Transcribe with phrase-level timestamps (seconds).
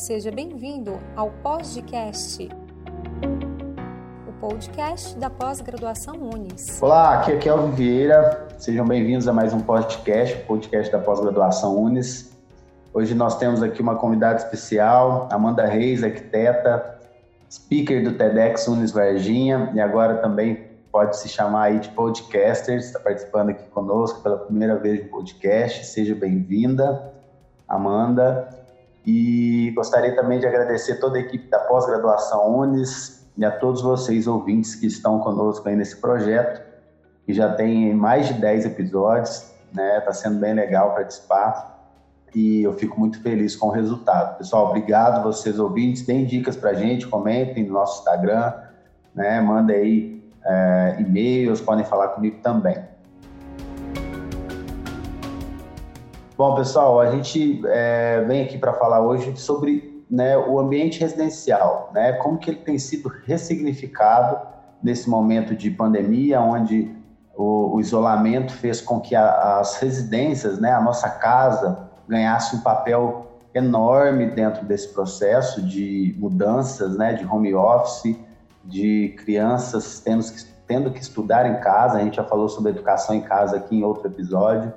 [0.00, 2.48] Seja bem-vindo ao Podcast,
[4.26, 6.80] o podcast da pós-graduação Unis.
[6.80, 8.48] Olá, aqui é Kelvin Vieira.
[8.56, 12.34] Sejam bem-vindos a mais um podcast, o podcast da pós-graduação Unis.
[12.94, 16.98] Hoje nós temos aqui uma convidada especial, Amanda Reis, arquiteta,
[17.52, 22.98] speaker do TEDx Unis Varginha e agora também pode se chamar aí de podcaster, está
[23.00, 25.84] participando aqui conosco pela primeira vez de podcast.
[25.84, 27.12] Seja bem-vinda,
[27.68, 28.59] Amanda.
[29.06, 34.26] E gostaria também de agradecer toda a equipe da pós-graduação Unis e a todos vocês
[34.26, 36.62] ouvintes que estão conosco aí nesse projeto,
[37.24, 39.98] que já tem mais de 10 episódios, né?
[39.98, 41.78] Está sendo bem legal participar
[42.34, 44.38] e eu fico muito feliz com o resultado.
[44.38, 48.52] Pessoal, obrigado vocês ouvintes, deem dicas para a gente, comentem no nosso Instagram,
[49.14, 49.40] né?
[49.40, 52.89] Manda aí é, e-mails, podem falar comigo também.
[56.40, 61.90] Bom, pessoal, a gente é, vem aqui para falar hoje sobre né, o ambiente residencial,
[61.92, 64.38] né, como que ele tem sido ressignificado
[64.82, 66.96] nesse momento de pandemia, onde
[67.36, 72.60] o, o isolamento fez com que a, as residências, né, a nossa casa, ganhasse um
[72.60, 78.16] papel enorme dentro desse processo de mudanças, né, de home office,
[78.64, 81.98] de crianças tendo que, tendo que estudar em casa.
[81.98, 84.72] A gente já falou sobre educação em casa aqui em outro episódio.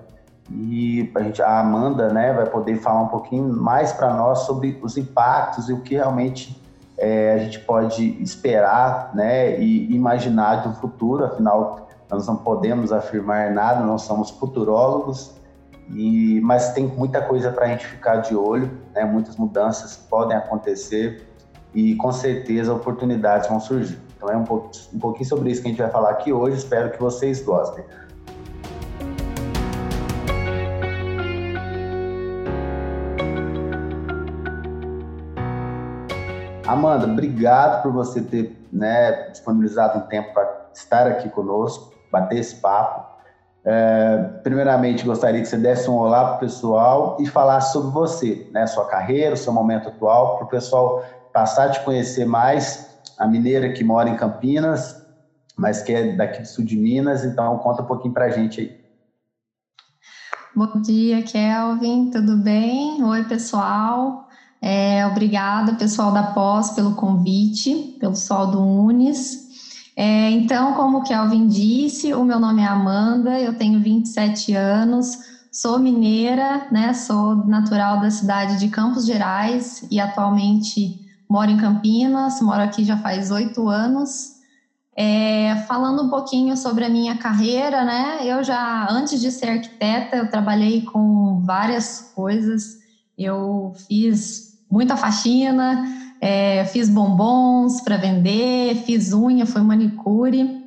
[0.56, 4.80] E a, gente, a Amanda né, vai poder falar um pouquinho mais para nós sobre
[4.84, 6.62] os impactos e o que realmente
[6.96, 11.26] é, a gente pode esperar né, e imaginar do futuro.
[11.26, 15.32] Afinal, nós não podemos afirmar nada, não somos futurólogos,
[15.90, 20.38] e, mas tem muita coisa para a gente ficar de olho, né, muitas mudanças podem
[20.38, 21.28] acontecer
[21.74, 24.00] e com certeza oportunidades vão surgir.
[24.16, 26.58] Então é um, pouco, um pouquinho sobre isso que a gente vai falar aqui hoje,
[26.58, 27.84] espero que vocês gostem.
[36.74, 42.56] Amanda, obrigado por você ter né, disponibilizado um tempo para estar aqui conosco, bater esse
[42.56, 43.14] papo.
[43.66, 48.48] É, primeiramente, gostaria que você desse um olá para o pessoal e falasse sobre você,
[48.52, 53.28] né, sua carreira, seu momento atual, para o pessoal passar a te conhecer mais, a
[53.28, 55.02] mineira que mora em Campinas,
[55.56, 58.62] mas que é daqui do sul de Minas, então conta um pouquinho para a gente
[58.62, 58.84] aí.
[60.56, 63.04] Bom dia, Kelvin, tudo bem?
[63.04, 64.28] Oi, pessoal.
[64.66, 69.44] É, obrigada, pessoal da Pós, pelo convite, pelo pessoal do Unis.
[69.94, 75.18] É, então, como o Kelvin disse, o meu nome é Amanda, eu tenho 27 anos,
[75.52, 76.94] sou mineira, né?
[76.94, 80.98] Sou natural da cidade de Campos Gerais e atualmente
[81.30, 84.32] moro em Campinas, moro aqui já faz oito anos.
[84.96, 88.20] É, falando um pouquinho sobre a minha carreira, né?
[88.22, 92.78] Eu já, antes de ser arquiteta, eu trabalhei com várias coisas.
[93.18, 95.86] Eu fiz muita faxina,
[96.20, 100.64] é, fiz bombons para vender, fiz unha, foi manicure,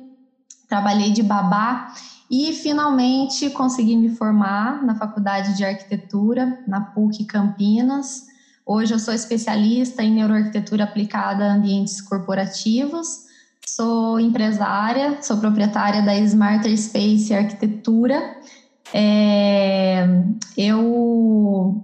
[0.69, 1.93] trabalhei de babá
[2.31, 8.27] e finalmente consegui me formar na faculdade de arquitetura, na PUC Campinas.
[8.65, 13.25] Hoje eu sou especialista em neuroarquitetura aplicada a ambientes corporativos,
[13.65, 18.37] sou empresária, sou proprietária da Smarter Space Arquitetura.
[18.93, 20.07] É,
[20.55, 21.83] eu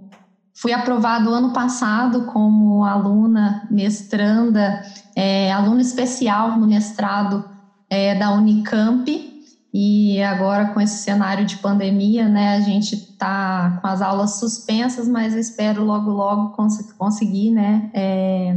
[0.54, 4.82] fui aprovado ano passado como aluna mestranda,
[5.16, 7.44] é, aluna especial no mestrado
[7.90, 9.34] é, da Unicamp,
[9.76, 15.08] e agora, com esse cenário de pandemia, né, a gente está com as aulas suspensas,
[15.08, 18.54] mas espero logo, logo cons conseguir, né, é,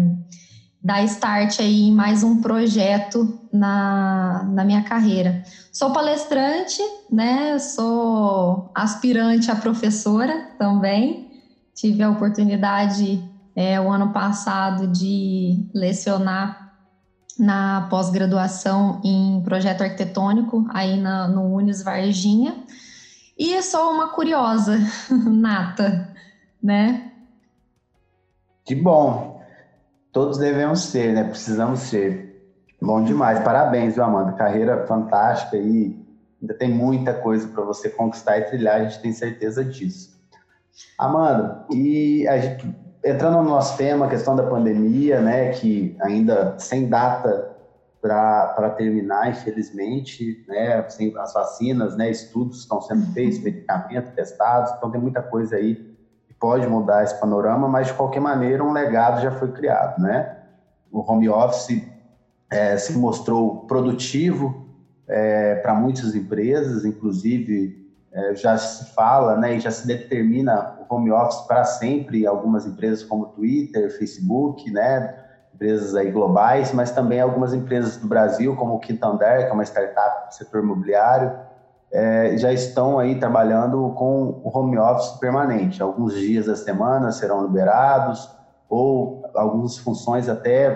[0.80, 5.44] dar start aí em mais um projeto na, na minha carreira.
[5.74, 11.27] Sou palestrante, né, sou aspirante a professora também.
[11.78, 13.24] Tive a oportunidade,
[13.56, 16.74] é, o ano passado, de lecionar
[17.38, 22.64] na pós-graduação em projeto arquitetônico, aí na, no Unis Varginha.
[23.38, 24.80] E sou uma curiosa
[25.30, 26.12] nata,
[26.64, 27.12] né?
[28.66, 29.40] Que bom.
[30.12, 31.26] Todos devemos ser, né?
[31.26, 32.44] Precisamos ser.
[32.82, 33.40] Bom demais.
[33.42, 34.32] Parabéns, viu, Amanda?
[34.32, 35.96] Carreira fantástica e
[36.42, 40.17] ainda tem muita coisa para você conquistar e trilhar, a gente tem certeza disso.
[40.98, 46.58] Amanda, e a gente entrando no nosso tema, a questão da pandemia, né, que ainda
[46.60, 47.56] sem data
[48.02, 54.92] para terminar, infelizmente, né, sem as vacinas, né, estudos estão sendo feitos, medicamentos testados, então
[54.92, 55.76] tem muita coisa aí
[56.28, 60.38] que pode mudar esse panorama, mas de qualquer maneira um legado já foi criado, né?
[60.92, 61.84] O home office
[62.50, 64.68] é, se mostrou produtivo
[65.08, 67.87] é, para muitas empresas, inclusive
[68.18, 73.04] é, já se fala, né, e já se determina home office para sempre, algumas empresas
[73.04, 75.14] como Twitter, Facebook, né,
[75.54, 79.64] empresas aí globais, mas também algumas empresas do Brasil, como o Quintander, que é uma
[79.64, 81.32] startup do setor imobiliário,
[81.92, 85.82] é, já estão aí trabalhando com o home office permanente.
[85.82, 88.30] Alguns dias da semana serão liberados,
[88.68, 90.72] ou algumas funções até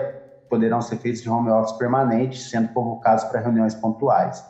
[0.48, 4.44] poderão ser feitas de home office permanente, sendo convocados para reuniões pontuais.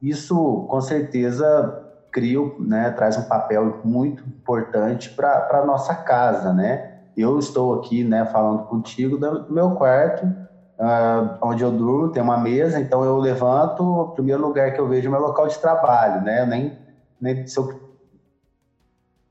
[0.00, 1.87] Isso, com certeza,
[2.18, 6.90] cria, né, traz um papel muito importante para a nossa casa, né?
[7.16, 12.36] Eu estou aqui, né, falando contigo do meu quarto, uh, onde eu durmo, tem uma
[12.36, 15.60] mesa, então eu levanto, o primeiro lugar que eu vejo é o meu local de
[15.60, 16.40] trabalho, né?
[16.40, 16.76] Eu nem,
[17.20, 17.68] nem se eu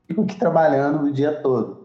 [0.06, 1.78] fico aqui trabalhando o dia todo.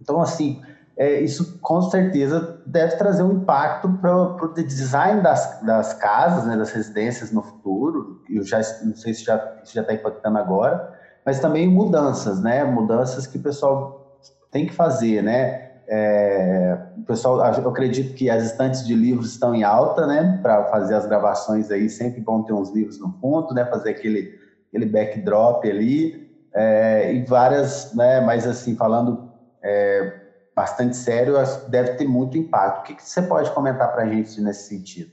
[0.00, 0.60] Então, assim,
[0.96, 6.56] é, isso com certeza deve trazer um impacto para o design das, das casas, né,
[6.56, 8.20] das residências no futuro.
[8.28, 10.92] Eu já não sei se já está impactando agora,
[11.24, 12.64] mas também mudanças, né?
[12.64, 14.18] Mudanças que o pessoal
[14.50, 15.70] tem que fazer, né?
[15.88, 20.38] É, o pessoal, eu acredito que as estantes de livros estão em alta, né?
[20.42, 23.64] Para fazer as gravações aí, sempre vão ter uns livros no fundo, né?
[23.64, 24.34] Fazer aquele,
[24.68, 26.30] aquele backdrop ali.
[26.54, 28.20] É, e várias, né?
[28.20, 29.30] Mas assim, falando
[29.62, 30.21] é,
[30.54, 31.34] bastante sério,
[31.68, 32.80] deve ter muito impacto.
[32.80, 35.12] O que, você pode comentar para a gente nesse sentido?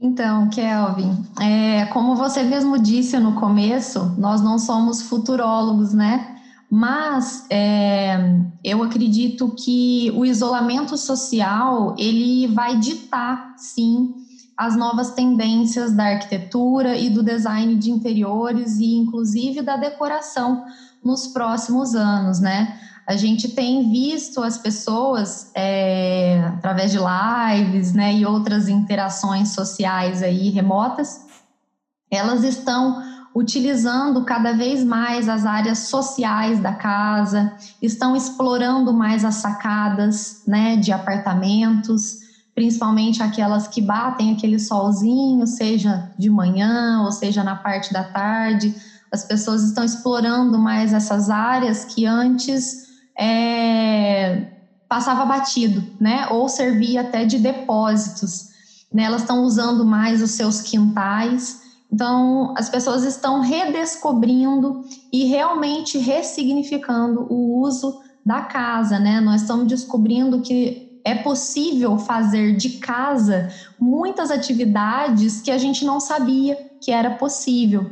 [0.00, 6.36] Então, Kelvin, é, como você mesmo disse no começo, nós não somos futurólogos, né?
[6.70, 8.16] Mas é,
[8.62, 14.14] eu acredito que o isolamento social ele vai ditar, sim,
[14.56, 20.64] as novas tendências da arquitetura e do design de interiores e, inclusive, da decoração
[21.02, 22.78] nos próximos anos, né?
[23.08, 30.22] A gente tem visto as pessoas é, através de lives, né, e outras interações sociais
[30.22, 31.22] aí remotas,
[32.10, 33.02] elas estão
[33.34, 40.76] utilizando cada vez mais as áreas sociais da casa, estão explorando mais as sacadas né,
[40.76, 42.18] de apartamentos,
[42.54, 48.74] principalmente aquelas que batem aquele solzinho, seja de manhã ou seja na parte da tarde.
[49.10, 52.87] As pessoas estão explorando mais essas áreas que antes
[53.18, 54.46] é,
[54.88, 56.28] passava batido, né?
[56.30, 58.48] Ou servia até de depósitos.
[58.92, 59.02] Né?
[59.02, 67.26] Elas estão usando mais os seus quintais então, as pessoas estão redescobrindo e realmente ressignificando
[67.30, 69.20] o uso da casa, né?
[69.20, 73.48] Nós estamos descobrindo que é possível fazer de casa
[73.80, 77.90] muitas atividades que a gente não sabia que era possível,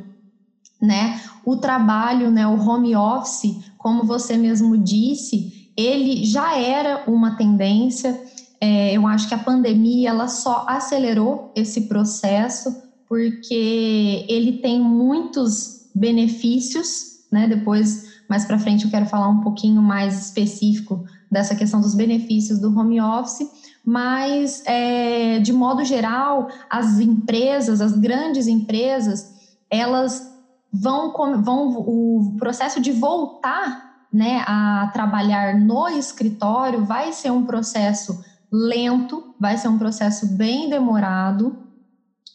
[0.87, 1.21] né?
[1.45, 8.19] O trabalho, né, o home office, como você mesmo disse, ele já era uma tendência.
[8.61, 12.75] É, eu acho que a pandemia ela só acelerou esse processo
[13.09, 17.47] porque ele tem muitos benefícios, né?
[17.47, 22.59] Depois, mais para frente, eu quero falar um pouquinho mais específico dessa questão dos benefícios
[22.59, 23.49] do home office,
[23.85, 29.35] mas é, de modo geral, as empresas, as grandes empresas,
[29.71, 30.36] elas
[30.73, 38.25] vão, vão o processo de voltar né, a trabalhar no escritório vai ser um processo
[38.51, 41.57] lento, vai ser um processo bem demorado,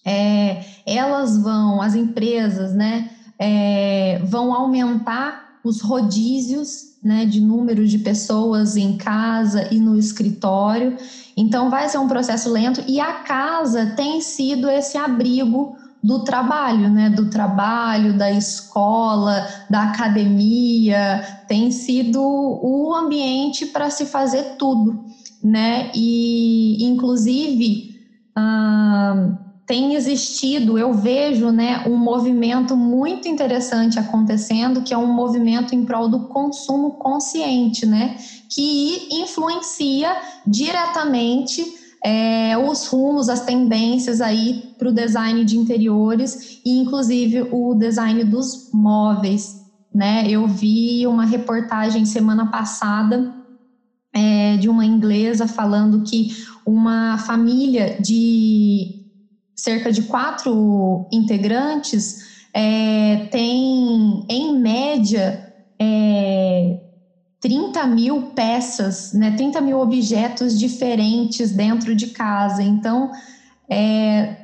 [0.06, 8.00] é, elas vão, as empresas, né, é, vão aumentar os rodízios né, de número de
[8.00, 10.98] pessoas em casa e no escritório.
[11.36, 16.90] Então, vai ser um processo lento e a casa tem sido esse abrigo do trabalho,
[16.90, 17.10] né?
[17.10, 25.04] Do trabalho, da escola, da academia, tem sido o ambiente para se fazer tudo,
[25.44, 25.92] né?
[25.94, 27.96] E, inclusive,
[28.38, 29.38] hum,
[29.72, 35.86] tem existido, eu vejo, né, um movimento muito interessante acontecendo, que é um movimento em
[35.86, 38.18] prol do consumo consciente, né,
[38.50, 40.14] que influencia
[40.46, 41.64] diretamente
[42.04, 48.24] é, os rumos, as tendências aí para o design de interiores e, inclusive, o design
[48.24, 49.62] dos móveis,
[49.94, 50.26] né?
[50.28, 53.34] Eu vi uma reportagem semana passada
[54.14, 56.30] é, de uma inglesa falando que
[56.66, 59.02] uma família de
[59.62, 66.80] cerca de quatro integrantes, é, tem, em média, é,
[67.42, 72.62] 30 mil peças, né, 30 mil objetos diferentes dentro de casa.
[72.62, 73.12] Então,
[73.68, 74.38] é,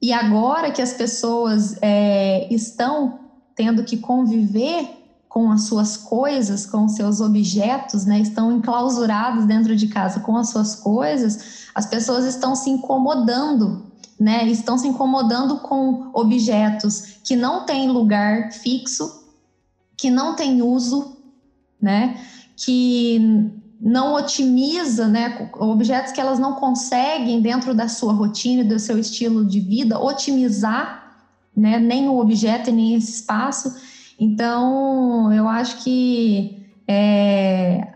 [0.00, 3.18] e agora que as pessoas é, estão
[3.56, 4.98] tendo que conviver
[5.28, 10.36] com as suas coisas, com os seus objetos, né, estão enclausurados dentro de casa com
[10.36, 17.34] as suas coisas, as pessoas estão se incomodando né, estão se incomodando com objetos que
[17.34, 19.24] não têm lugar fixo,
[19.96, 21.16] que não têm uso,
[21.80, 22.18] né?
[22.56, 28.98] Que não otimiza, né, objetos que elas não conseguem dentro da sua rotina, do seu
[28.98, 31.16] estilo de vida, otimizar,
[31.56, 33.74] né, nem o objeto nem esse espaço.
[34.18, 37.94] Então, eu acho que é,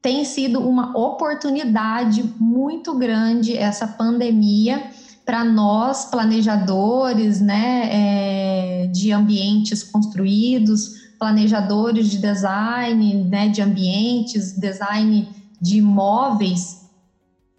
[0.00, 4.82] tem sido uma oportunidade muito grande essa pandemia
[5.24, 15.28] para nós planejadores, né, é, de ambientes construídos, planejadores de design, né, de ambientes, design
[15.60, 16.90] de imóveis,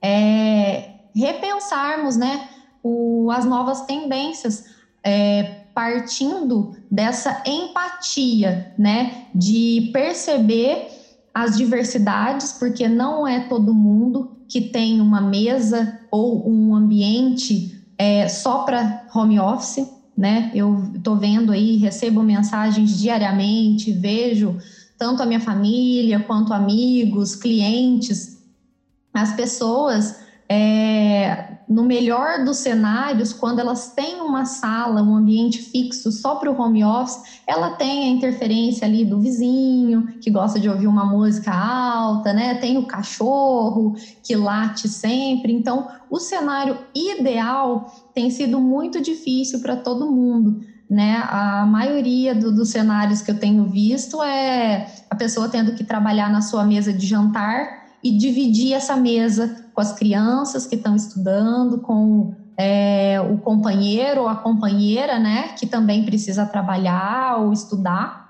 [0.01, 2.50] é, repensarmos, né,
[2.84, 4.65] o, as novas tendências,
[5.01, 10.89] é, partindo dessa empatia, né, de perceber
[11.34, 18.27] as diversidades, porque não é todo mundo que tem uma mesa ou um ambiente é,
[18.27, 20.51] só para home office, né?
[20.53, 24.58] Eu estou vendo aí, recebo mensagens diariamente, vejo
[24.98, 28.38] tanto a minha família quanto amigos, clientes,
[29.13, 36.11] as pessoas é, no melhor dos cenários, quando elas têm uma sala, um ambiente fixo
[36.11, 40.69] só para o home office, ela tem a interferência ali do vizinho, que gosta de
[40.69, 42.55] ouvir uma música alta, né?
[42.55, 45.51] Tem o cachorro que late sempre.
[45.51, 50.61] Então, o cenário ideal tem sido muito difícil para todo mundo.
[50.87, 51.23] Né?
[51.27, 56.31] A maioria do, dos cenários que eu tenho visto é a pessoa tendo que trabalhar
[56.31, 61.79] na sua mesa de jantar e dividir essa mesa com as crianças que estão estudando,
[61.79, 68.23] com é, o companheiro ou a companheira, né, que também precisa trabalhar ou estudar,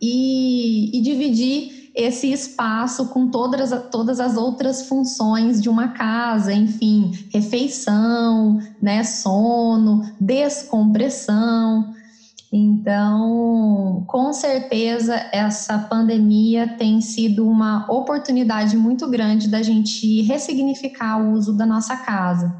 [0.00, 7.12] e, e dividir esse espaço com todas, todas as outras funções de uma casa, enfim,
[7.32, 11.94] refeição, né, sono, descompressão.
[12.56, 21.32] Então, com certeza, essa pandemia tem sido uma oportunidade muito grande da gente ressignificar o
[21.32, 22.54] uso da nossa casa.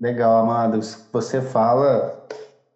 [0.00, 0.78] Legal, Amanda.
[1.12, 2.24] Você fala,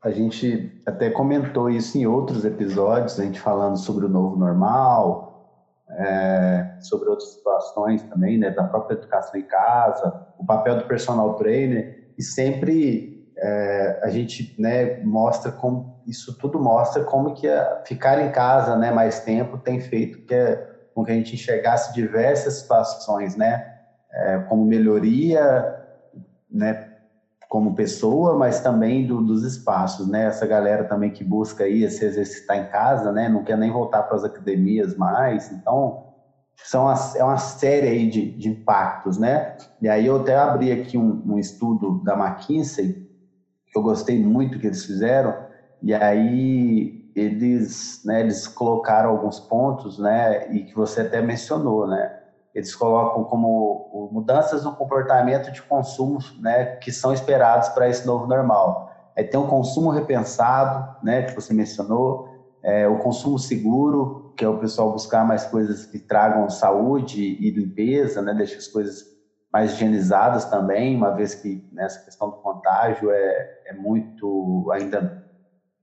[0.02, 5.46] a gente até comentou isso em outros episódios, a gente falando sobre o novo normal,
[5.88, 11.34] é, sobre outras situações também, né, da própria educação em casa, o papel do personal
[11.36, 17.82] trainer, e sempre é, a gente né, mostra como isso tudo mostra como que a,
[17.86, 20.60] ficar em casa né, mais tempo tem feito que é,
[20.94, 23.64] com que a gente enxergasse diversas situações, né,
[24.10, 25.64] é, como melhoria,
[26.50, 26.88] né,
[27.48, 32.04] como pessoa, mas também do, dos espaços, né, essa galera também que busca aí se
[32.04, 36.02] exercitar em casa, né, não quer nem voltar para as academias mais, então
[36.56, 40.98] são é uma série aí de, de impactos, né, e aí eu até abri aqui
[40.98, 43.07] um, um estudo da McKinsey
[43.74, 45.34] eu gostei muito que eles fizeram,
[45.80, 52.10] e aí eles, né, eles colocaram alguns pontos, né, e que você até mencionou, né,
[52.54, 58.26] eles colocam como mudanças no comportamento de consumo, né, que são esperados para esse novo
[58.26, 58.88] normal.
[59.16, 62.26] Aí tem o consumo repensado, né, que você mencionou,
[62.62, 67.50] é, o consumo seguro, que é o pessoal buscar mais coisas que tragam saúde e
[67.50, 69.17] limpeza, né, deixa as coisas
[69.52, 75.24] mais higienizadas também, uma vez que nessa questão do contágio é, é muito ainda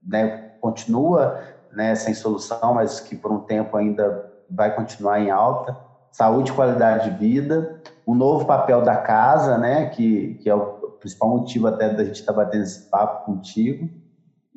[0.02, 1.40] né, continua
[1.72, 5.76] né, sem solução, mas que por um tempo ainda vai continuar em alta.
[6.12, 10.96] Saúde e qualidade de vida, o novo papel da casa, né, que, que é o
[10.98, 13.90] principal motivo até da gente estar tá batendo esse papo contigo,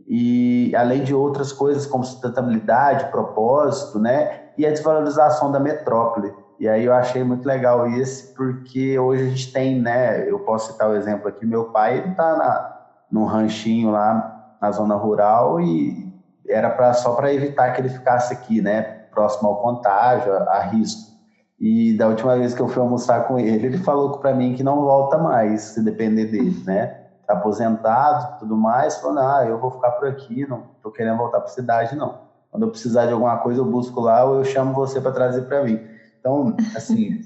[0.08, 6.34] e além de outras coisas como sustentabilidade, propósito, né, e a desvalorização da metrópole.
[6.60, 10.30] E aí eu achei muito legal isso, porque hoje a gente tem, né?
[10.30, 15.62] Eu posso citar o exemplo aqui, meu pai está num ranchinho lá na zona rural
[15.62, 16.14] e
[16.48, 18.82] era pra, só para evitar que ele ficasse aqui, né?
[19.10, 21.10] Próximo ao contágio, a, a risco.
[21.58, 24.64] E da última vez que eu fui almoçar com ele, ele falou para mim que
[24.64, 26.88] não volta mais, se depender dele, né?
[27.26, 31.40] Tá aposentado, tudo mais, falou, ah, eu vou ficar por aqui, não tô querendo voltar
[31.40, 32.28] para cidade, não.
[32.52, 35.44] Quando eu precisar de alguma coisa, eu busco lá ou eu chamo você para trazer
[35.44, 35.80] para mim.
[36.20, 37.22] Então, assim,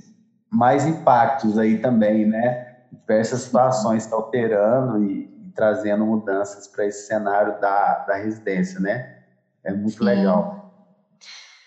[0.49, 2.75] mais impactos aí também, né?
[2.91, 9.17] Diversas situações tá alterando e, e trazendo mudanças para esse cenário da, da residência, né?
[9.63, 10.03] É muito Sim.
[10.03, 10.71] legal.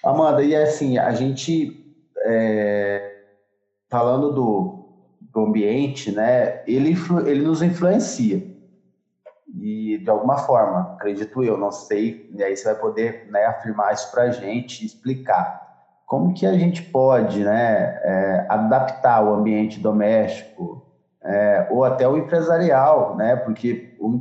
[0.04, 3.22] Amanda, e assim, a gente, é,
[3.88, 4.88] falando do,
[5.20, 6.62] do ambiente, né?
[6.64, 6.94] Ele,
[7.26, 8.54] ele nos influencia.
[9.52, 13.94] E de alguma forma, acredito eu, não sei, e aí você vai poder né, afirmar
[13.94, 15.65] isso para a gente, explicar
[16.06, 20.86] como que a gente pode né, é, adaptar o ambiente doméstico
[21.22, 24.18] é, ou até o empresarial, né, porque o,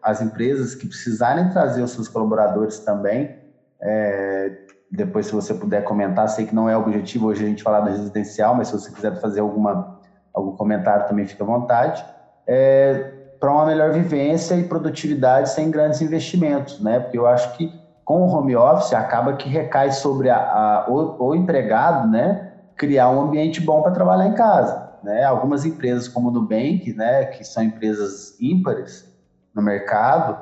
[0.00, 3.36] as empresas que precisarem trazer os seus colaboradores também,
[3.82, 4.52] é,
[4.88, 7.90] depois se você puder comentar, sei que não é objetivo hoje a gente falar da
[7.90, 10.00] residencial, mas se você quiser fazer alguma,
[10.32, 12.04] algum comentário também fica à vontade,
[12.46, 17.00] é, para uma melhor vivência e produtividade sem grandes investimentos, né?
[17.00, 17.70] Porque eu acho que
[18.04, 22.52] com o home office acaba que recai sobre a, a o, o, empregado, né?
[22.76, 25.24] Criar um ambiente bom para trabalhar em casa, né?
[25.24, 27.24] Algumas empresas como o Nubank, né?
[27.26, 29.10] Que são empresas ímpares
[29.54, 30.36] no mercado,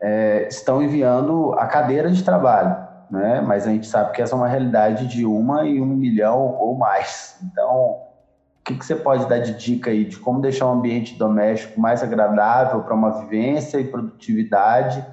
[0.00, 3.40] é, estão enviando a cadeira de trabalho né?
[3.40, 6.76] Mas a gente sabe que essa é uma realidade de uma e um milhão ou
[6.76, 7.38] mais.
[7.42, 11.16] Então, o que, que você pode dar de dica aí de como deixar o ambiente
[11.16, 15.04] doméstico mais agradável para uma vivência e produtividade,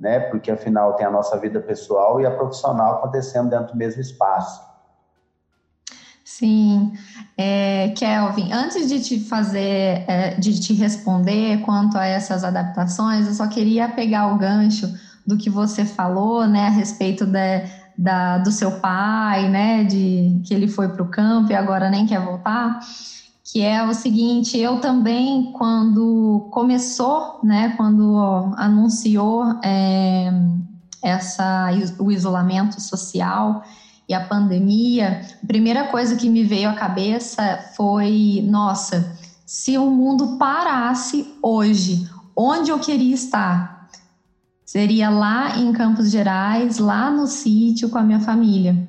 [0.00, 0.18] né?
[0.18, 4.70] Porque afinal tem a nossa vida pessoal e a profissional acontecendo dentro do mesmo espaço.
[6.24, 6.92] Sim,
[7.36, 13.34] é, Kelvin, antes de te fazer, é, de te responder quanto a essas adaptações, eu
[13.34, 14.90] só queria pegar o gancho
[15.26, 17.64] do que você falou, né, a respeito da,
[17.98, 22.06] da, do seu pai, né, de que ele foi para o campo e agora nem
[22.06, 22.78] quer voltar,
[23.52, 28.16] que é o seguinte, eu também, quando começou, né, quando
[28.56, 30.32] anunciou é,
[31.02, 33.64] essa, o isolamento social
[34.08, 39.90] e a pandemia, a primeira coisa que me veio à cabeça foi, nossa, se o
[39.90, 43.88] mundo parasse hoje, onde eu queria estar?
[44.64, 48.88] Seria lá em Campos Gerais, lá no sítio com a minha família.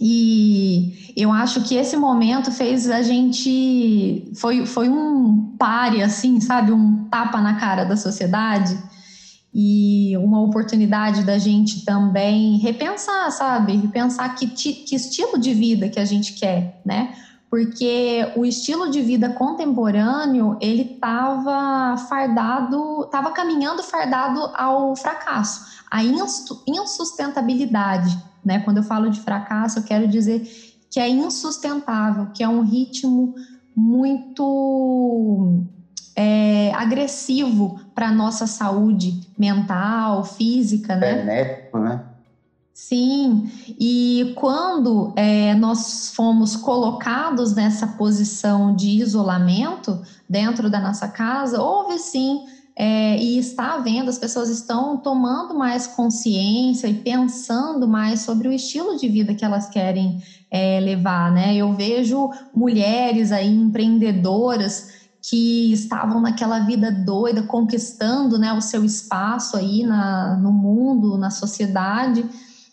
[0.00, 4.30] E eu acho que esse momento fez a gente.
[4.34, 6.70] Foi, foi um pare, assim, sabe?
[6.70, 8.76] Um tapa na cara da sociedade
[9.54, 13.74] e uma oportunidade da gente também repensar, sabe?
[13.76, 17.14] Repensar que, que estilo de vida que a gente quer, né?
[17.50, 26.02] Porque o estilo de vida contemporâneo ele estava fardado, estava caminhando fardado ao fracasso, à
[26.66, 28.60] insustentabilidade, né?
[28.60, 30.42] Quando eu falo de fracasso, eu quero dizer
[30.90, 33.34] que é insustentável, que é um ritmo
[33.74, 35.62] muito
[36.16, 41.16] é, agressivo para a nossa saúde mental, física, né?
[41.16, 42.02] Benéfico, né?
[42.76, 51.58] Sim, e quando é, nós fomos colocados nessa posição de isolamento dentro da nossa casa,
[51.58, 52.44] houve sim,
[52.76, 58.52] é, e está havendo, as pessoas estão tomando mais consciência e pensando mais sobre o
[58.52, 61.56] estilo de vida que elas querem é, levar, né?
[61.56, 69.56] Eu vejo mulheres aí empreendedoras que estavam naquela vida doida, conquistando né, o seu espaço
[69.56, 72.22] aí na, no mundo, na sociedade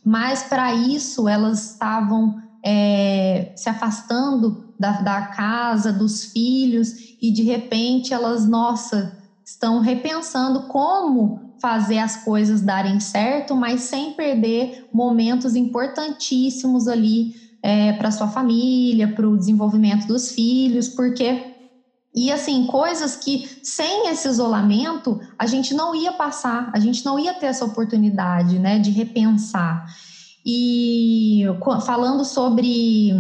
[0.04, 2.36] mas para isso elas estavam
[2.66, 10.68] é, se afastando da, da casa, dos filhos, e de repente elas, nossa, estão repensando
[10.68, 18.28] como fazer as coisas darem certo, mas sem perder momentos importantíssimos ali é, para sua
[18.28, 21.53] família, para o desenvolvimento dos filhos, porque
[22.16, 27.18] e assim, coisas que sem esse isolamento a gente não ia passar, a gente não
[27.18, 29.86] ia ter essa oportunidade, né, de repensar.
[30.46, 31.44] E
[31.86, 33.12] falando sobre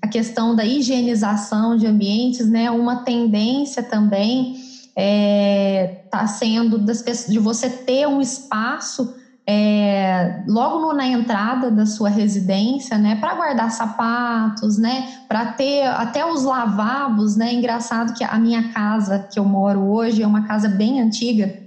[0.00, 7.02] a questão da higienização de ambientes, né, uma tendência também está é, tá sendo das
[7.02, 9.14] pessoas, de você ter um espaço
[9.48, 15.86] é, logo no, na entrada da sua residência, né, para guardar sapatos, né, para ter
[15.86, 20.42] até os lavabos, né, engraçado que a minha casa que eu moro hoje é uma
[20.42, 21.64] casa bem antiga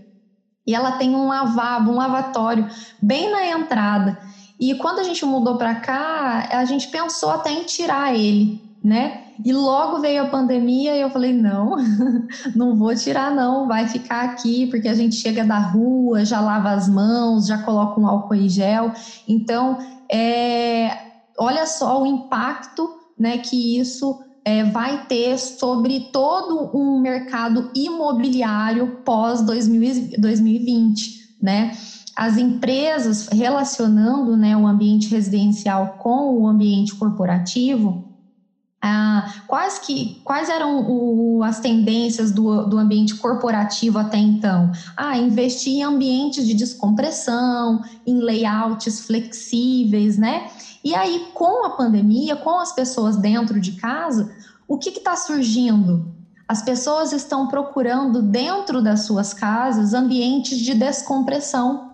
[0.67, 2.67] e ela tem um lavabo, um lavatório
[3.01, 4.19] bem na entrada.
[4.59, 9.28] E quando a gente mudou para cá, a gente pensou até em tirar ele, né?
[9.43, 11.77] E logo veio a pandemia e eu falei: não,
[12.55, 16.71] não vou tirar, não, vai ficar aqui, porque a gente chega da rua, já lava
[16.71, 18.91] as mãos, já coloca um álcool em gel.
[19.27, 19.77] Então,
[20.11, 20.91] é,
[21.37, 29.01] olha só o impacto né, que isso é, vai ter sobre todo um mercado imobiliário
[29.05, 31.71] pós 2020, né?
[32.15, 38.08] As empresas relacionando né, o ambiente residencial com o ambiente corporativo,
[38.81, 44.71] ah, quais, que, quais eram o, as tendências do, do ambiente corporativo até então?
[44.95, 50.49] Ah, investir em ambientes de descompressão, em layouts flexíveis, né?
[50.81, 54.33] E aí, com a pandemia, com as pessoas dentro de casa,
[54.65, 56.13] o que está surgindo?
[56.47, 61.91] As pessoas estão procurando dentro das suas casas ambientes de descompressão.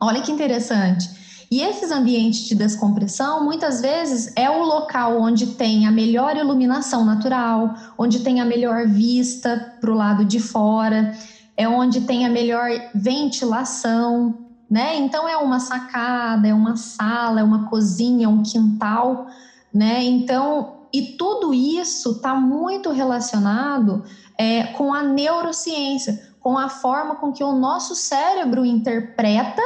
[0.00, 1.19] Olha que interessante.
[1.50, 7.04] E esses ambientes de descompressão, muitas vezes, é o local onde tem a melhor iluminação
[7.04, 11.12] natural, onde tem a melhor vista para o lado de fora,
[11.56, 14.38] é onde tem a melhor ventilação,
[14.70, 14.96] né?
[14.96, 19.26] Então é uma sacada, é uma sala, é uma cozinha, é um quintal,
[19.74, 20.04] né?
[20.04, 24.04] Então, e tudo isso está muito relacionado
[24.38, 29.62] é, com a neurociência, com a forma com que o nosso cérebro interpreta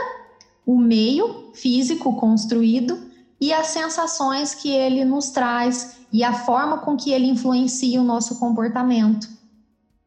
[0.66, 2.98] o meio físico construído
[3.40, 8.04] e as sensações que ele nos traz e a forma com que ele influencia o
[8.04, 9.28] nosso comportamento.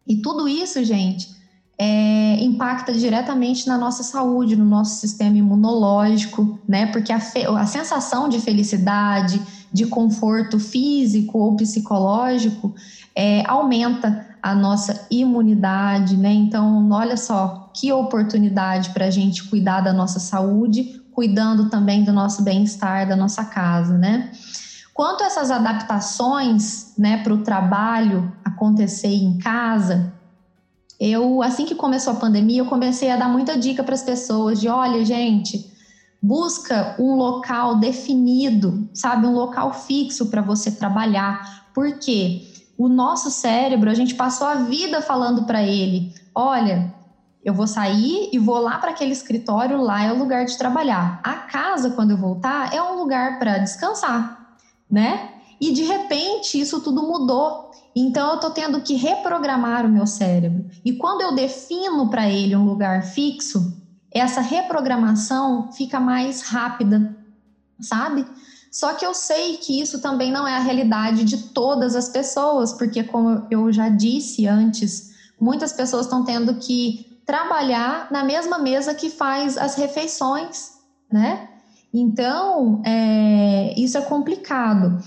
[0.08, 1.36] E tudo isso, gente,
[1.78, 6.88] é, impacta diretamente na nossa saúde, no nosso sistema imunológico, né?
[6.88, 9.39] Porque a, a sensação de felicidade,
[9.72, 12.74] de conforto físico ou psicológico
[13.15, 16.32] é, aumenta a nossa imunidade, né?
[16.32, 22.14] Então, olha só que oportunidade para a gente cuidar da nossa saúde, cuidando também do
[22.14, 24.32] nosso bem-estar, da nossa casa, né?
[24.94, 30.14] Quanto a essas adaptações, né, para o trabalho acontecer em casa,
[30.98, 34.62] eu, assim que começou a pandemia, eu comecei a dar muita dica para as pessoas
[34.62, 35.70] de, olha, gente,
[36.22, 41.68] busca um local definido, sabe, um local fixo para você trabalhar.
[41.76, 46.94] Porque o nosso cérebro, a gente passou a vida falando para ele, olha,
[47.44, 51.20] eu vou sair e vou lá para aquele escritório, lá é o lugar de trabalhar.
[51.24, 54.56] A casa, quando eu voltar, é um lugar para descansar,
[54.90, 55.32] né?
[55.60, 57.72] E de repente isso tudo mudou.
[57.96, 60.66] Então eu estou tendo que reprogramar o meu cérebro.
[60.86, 63.76] E quando eu defino para ele um lugar fixo,
[64.12, 67.18] essa reprogramação fica mais rápida,
[67.80, 68.26] sabe?
[68.78, 72.72] Só que eu sei que isso também não é a realidade de todas as pessoas,
[72.72, 78.94] porque como eu já disse antes, muitas pessoas estão tendo que trabalhar na mesma mesa
[78.94, 80.74] que faz as refeições,
[81.12, 81.50] né?
[81.92, 85.04] Então, é, isso é complicado.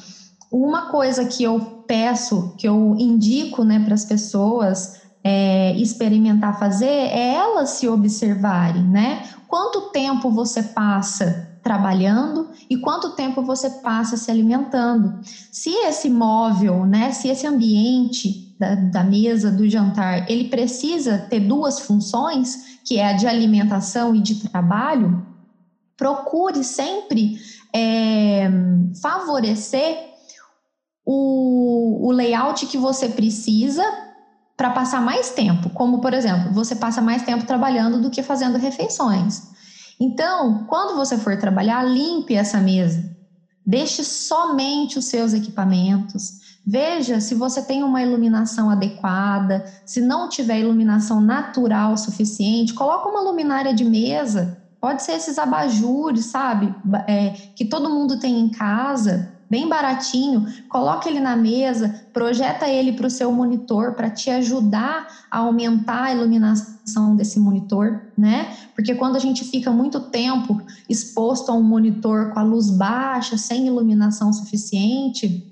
[0.50, 6.86] Uma coisa que eu peço, que eu indico né, para as pessoas é, experimentar fazer
[6.86, 9.22] é elas se observarem, né?
[9.46, 15.20] Quanto tempo você passa trabalhando e quanto tempo você passa se alimentando?
[15.52, 21.40] Se esse móvel, né, se esse ambiente da, da mesa do jantar, ele precisa ter
[21.40, 25.26] duas funções, que é a de alimentação e de trabalho,
[25.96, 27.38] procure sempre
[27.74, 28.50] é,
[29.00, 30.10] favorecer
[31.04, 33.82] o, o layout que você precisa
[34.56, 35.70] para passar mais tempo.
[35.70, 39.50] Como, por exemplo, você passa mais tempo trabalhando do que fazendo refeições.
[40.00, 43.04] Então, quando você for trabalhar, limpe essa mesa.
[43.64, 46.32] Deixe somente os seus equipamentos.
[46.66, 49.62] Veja se você tem uma iluminação adequada.
[49.84, 54.58] Se não tiver iluminação natural suficiente, coloque uma luminária de mesa.
[54.80, 56.74] Pode ser esses abajures, sabe?
[57.06, 62.92] É, que todo mundo tem em casa bem baratinho, coloca ele na mesa, projeta ele
[62.92, 68.56] para o seu monitor para te ajudar a aumentar a iluminação desse monitor, né?
[68.76, 73.36] Porque quando a gente fica muito tempo exposto a um monitor com a luz baixa,
[73.36, 75.44] sem iluminação suficiente,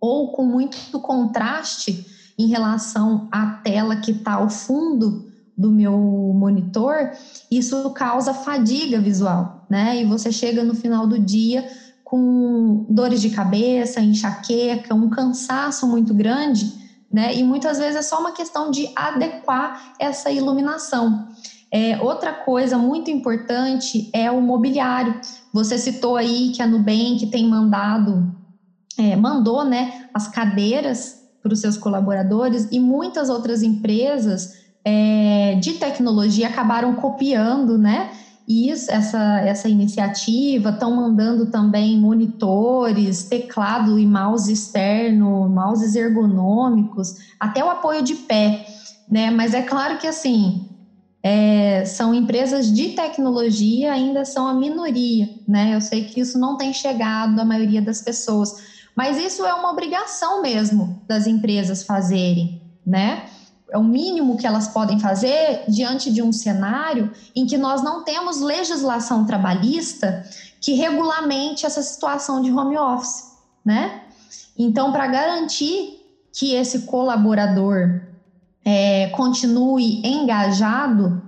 [0.00, 2.06] ou com muito contraste
[2.38, 5.96] em relação à tela que está ao fundo do meu
[6.34, 7.12] monitor,
[7.50, 10.00] isso causa fadiga visual, né?
[10.00, 11.66] E você chega no final do dia
[12.06, 16.72] com dores de cabeça, enxaqueca, um cansaço muito grande,
[17.12, 17.34] né?
[17.34, 21.26] E muitas vezes é só uma questão de adequar essa iluminação.
[21.68, 25.20] É, outra coisa muito importante é o mobiliário.
[25.52, 28.32] Você citou aí que a Nubank tem mandado,
[28.96, 34.52] é, mandou, né, as cadeiras para os seus colaboradores e muitas outras empresas
[34.84, 38.12] é, de tecnologia acabaram copiando, né?
[38.46, 47.64] Isso, essa, essa iniciativa, estão mandando também monitores, teclado e mouse externo, mouses ergonômicos, até
[47.64, 48.64] o apoio de pé,
[49.08, 49.30] né?
[49.30, 50.68] Mas é claro que assim
[51.22, 55.74] é, são empresas de tecnologia, ainda são a minoria, né?
[55.74, 58.54] Eu sei que isso não tem chegado à maioria das pessoas,
[58.94, 63.24] mas isso é uma obrigação mesmo das empresas fazerem, né?
[63.70, 68.04] É o mínimo que elas podem fazer diante de um cenário em que nós não
[68.04, 70.24] temos legislação trabalhista
[70.60, 73.32] que regulamente essa situação de home office,
[73.64, 74.02] né?
[74.58, 76.00] Então, para garantir
[76.32, 78.00] que esse colaborador
[78.64, 81.25] é, continue engajado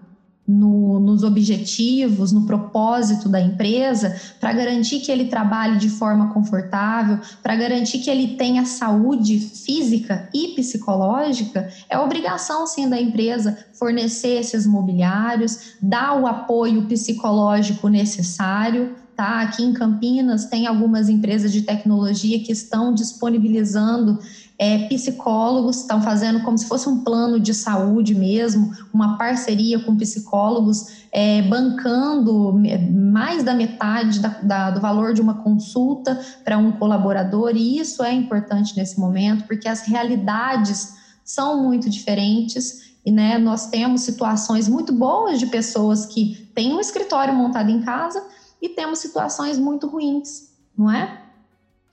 [0.49, 7.19] no, nos objetivos, no propósito da empresa, para garantir que ele trabalhe de forma confortável,
[7.43, 14.41] para garantir que ele tenha saúde física e psicológica, é obrigação sim da empresa fornecer
[14.41, 19.43] esses mobiliários, dar o apoio psicológico necessário, tá?
[19.43, 24.19] Aqui em Campinas tem algumas empresas de tecnologia que estão disponibilizando
[24.59, 29.97] é, psicólogos, estão fazendo como se fosse um plano de saúde mesmo, uma parceria com
[29.97, 32.59] psicólogos, é, bancando
[32.93, 38.03] mais da metade da, da, do valor de uma consulta para um colaborador, e isso
[38.03, 40.95] é importante nesse momento, porque as realidades
[41.25, 42.89] são muito diferentes.
[43.07, 47.81] E né, nós temos situações muito boas de pessoas que têm um escritório montado em
[47.81, 48.23] casa
[48.61, 51.23] e temos situações muito ruins, não é?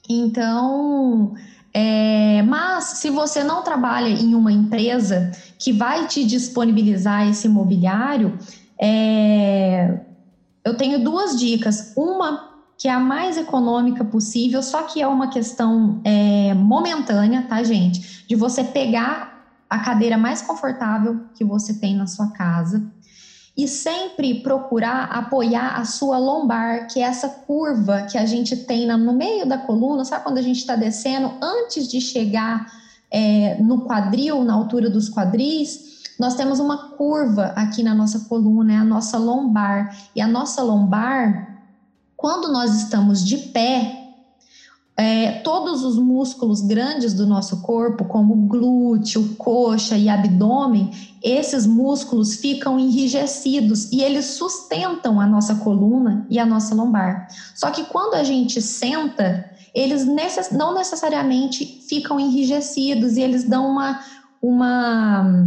[0.09, 1.33] Então,
[1.77, 8.39] é, mas se você não trabalha em uma empresa que vai te disponibilizar esse imobiliário,
[8.79, 9.99] é,
[10.63, 11.91] eu tenho duas dicas.
[11.97, 17.61] Uma que é a mais econômica possível, só que é uma questão é, momentânea, tá,
[17.61, 18.25] gente?
[18.25, 22.89] De você pegar a cadeira mais confortável que você tem na sua casa
[23.57, 28.85] e sempre procurar apoiar a sua lombar, que é essa curva que a gente tem
[28.85, 32.65] no meio da coluna, sabe quando a gente está descendo, antes de chegar
[33.09, 38.73] é, no quadril, na altura dos quadris, nós temos uma curva aqui na nossa coluna,
[38.73, 39.95] é a nossa lombar.
[40.15, 41.61] E a nossa lombar,
[42.15, 44.04] quando nós estamos de pé,
[44.97, 50.89] é, todos os músculos grandes do nosso corpo, como glúteo, coxa e abdômen,
[51.21, 57.27] esses músculos ficam enrijecidos e eles sustentam a nossa coluna e a nossa lombar.
[57.53, 63.69] Só que quando a gente senta, eles necess não necessariamente ficam enrijecidos e eles dão
[63.69, 63.99] uma.
[64.41, 65.45] uma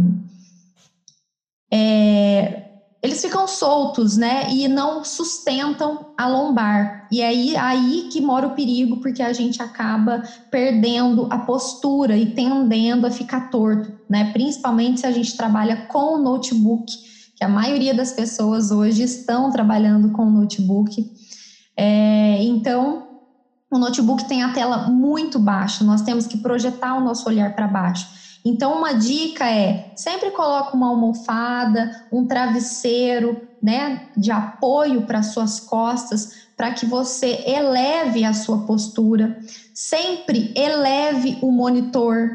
[1.71, 2.68] é,
[3.01, 4.51] eles ficam soltos, né?
[4.51, 7.07] E não sustentam a lombar.
[7.09, 12.33] E aí, aí que mora o perigo, porque a gente acaba perdendo a postura e
[12.33, 14.31] tendendo a ficar torto, né?
[14.33, 16.91] Principalmente se a gente trabalha com o notebook,
[17.37, 21.09] que a maioria das pessoas hoje estão trabalhando com o notebook.
[21.77, 23.07] É, então,
[23.71, 27.65] o notebook tem a tela muito baixa, nós temos que projetar o nosso olhar para
[27.65, 28.19] baixo.
[28.45, 35.59] Então, uma dica é sempre coloque uma almofada, um travesseiro, né, de apoio para suas
[35.59, 39.37] costas, para que você eleve a sua postura.
[39.73, 42.29] Sempre eleve o monitor,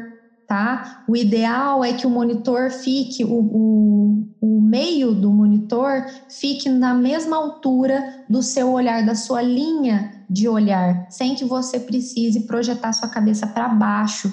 [0.47, 1.03] tá?
[1.07, 6.93] O ideal é que o monitor fique, o, o, o meio do monitor fique na
[6.93, 12.93] mesma altura do seu olhar, da sua linha de olhar, sem que você precise projetar
[12.93, 14.31] sua cabeça para baixo,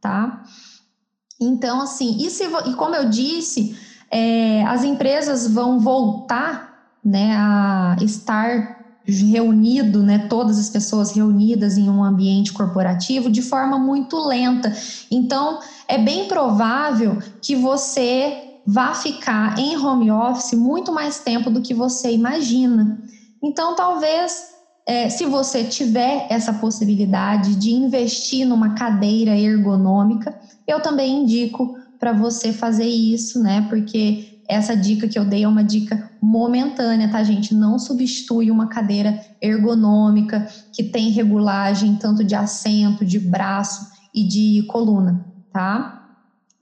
[0.00, 0.42] tá?
[1.42, 3.76] Então, assim, e, se, e como eu disse,
[4.10, 6.72] é, as empresas vão voltar
[7.04, 13.78] né, a estar reunido, né, todas as pessoas reunidas em um ambiente corporativo de forma
[13.78, 14.72] muito lenta.
[15.10, 21.60] Então, é bem provável que você vá ficar em home office muito mais tempo do
[21.60, 23.02] que você imagina.
[23.42, 24.51] Então, talvez,
[24.86, 32.12] é, se você tiver essa possibilidade de investir numa cadeira ergonômica, eu também indico para
[32.12, 33.66] você fazer isso, né?
[33.68, 37.54] Porque essa dica que eu dei é uma dica momentânea, tá, gente?
[37.54, 44.66] Não substitui uma cadeira ergonômica que tem regulagem tanto de assento, de braço e de
[44.66, 46.01] coluna, tá?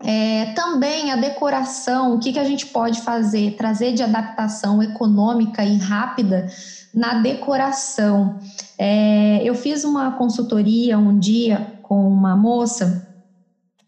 [0.02, 3.56] É, também a decoração, o que, que a gente pode fazer?
[3.56, 6.46] Trazer de adaptação econômica e rápida
[6.94, 8.38] na decoração.
[8.78, 13.06] É, eu fiz uma consultoria um dia com uma moça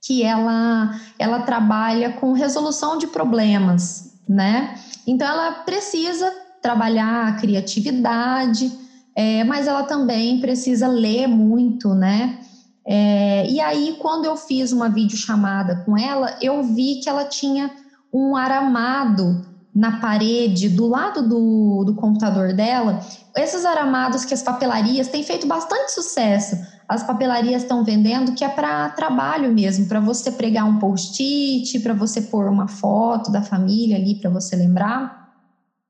[0.05, 4.75] que ela, ela trabalha com resolução de problemas, né?
[5.07, 8.71] Então ela precisa trabalhar a criatividade,
[9.15, 12.39] é, mas ela também precisa ler muito, né?
[12.87, 17.71] É, e aí, quando eu fiz uma videochamada com ela, eu vi que ela tinha
[18.13, 23.01] um aramado na parede do lado do, do computador dela.
[23.37, 26.57] Esses aramados que as papelarias têm feito bastante sucesso
[26.93, 31.95] as papelarias estão vendendo que é para trabalho mesmo, para você pregar um post-it, para
[31.95, 35.33] você pôr uma foto da família ali para você lembrar.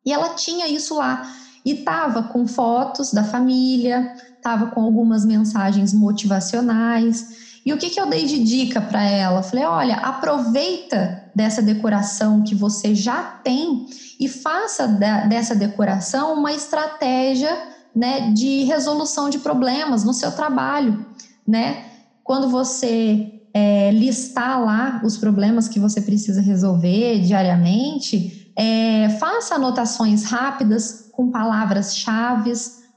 [0.07, 1.29] E ela tinha isso lá
[1.65, 7.61] e tava com fotos da família, tava com algumas mensagens motivacionais.
[7.65, 9.43] E o que, que eu dei de dica para ela?
[9.43, 13.87] Falei: olha, aproveita dessa decoração que você já tem
[14.19, 14.87] e faça
[15.29, 17.57] dessa decoração uma estratégia
[17.95, 21.05] né, de resolução de problemas no seu trabalho,
[21.47, 21.85] né?
[22.25, 30.25] Quando você é, listar lá os problemas que você precisa resolver diariamente, é, faça anotações
[30.25, 32.53] rápidas com palavras-chave,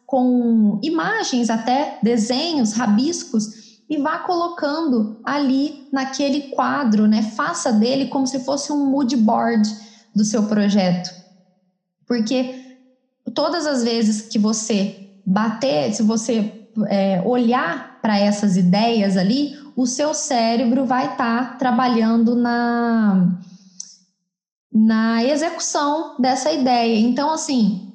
[0.06, 7.21] com imagens até, desenhos, rabiscos, e vá colocando ali naquele quadro, né?
[7.21, 9.69] Faça dele como se fosse um mood board
[10.15, 11.13] do seu projeto.
[12.08, 12.56] Porque
[13.34, 19.86] todas as vezes que você bater, se você é, olhar para essas ideias ali, o
[19.86, 23.39] seu cérebro vai estar tá trabalhando na,
[24.71, 26.99] na execução dessa ideia.
[26.99, 27.94] Então, assim,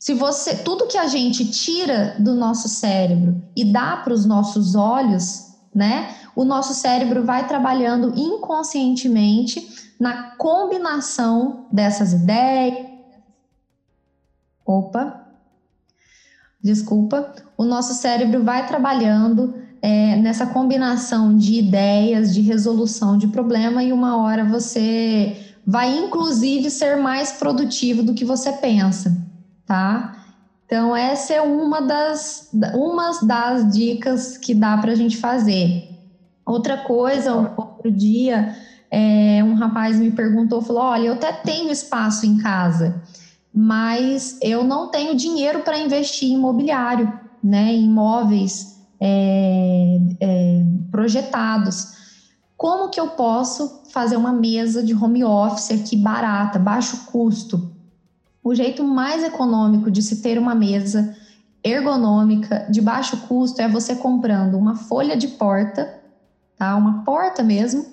[0.00, 4.74] se você tudo que a gente tira do nosso cérebro e dá para os nossos
[4.74, 6.16] olhos, né?
[6.34, 12.88] O nosso cérebro vai trabalhando inconscientemente na combinação dessas ideias.
[14.64, 15.26] Opa,
[16.62, 17.34] desculpa.
[17.54, 23.92] O nosso cérebro vai trabalhando é, nessa combinação de ideias, de resolução de problema, e
[23.92, 29.14] uma hora você vai, inclusive, ser mais produtivo do que você pensa,
[29.70, 30.16] tá?
[30.66, 35.88] Então, essa é uma das, uma das dicas que dá para a gente fazer.
[36.44, 38.56] Outra coisa, outro dia,
[38.90, 43.00] é, um rapaz me perguntou, falou, olha, eu até tenho espaço em casa,
[43.54, 51.92] mas eu não tenho dinheiro para investir em imobiliário, né, em imóveis é, é, projetados.
[52.56, 57.78] Como que eu posso fazer uma mesa de home office aqui barata, baixo custo?
[58.42, 61.16] O jeito mais econômico de se ter uma mesa
[61.62, 66.00] ergonômica de baixo custo é você comprando uma folha de porta,
[66.56, 66.74] tá?
[66.76, 67.84] Uma porta mesmo,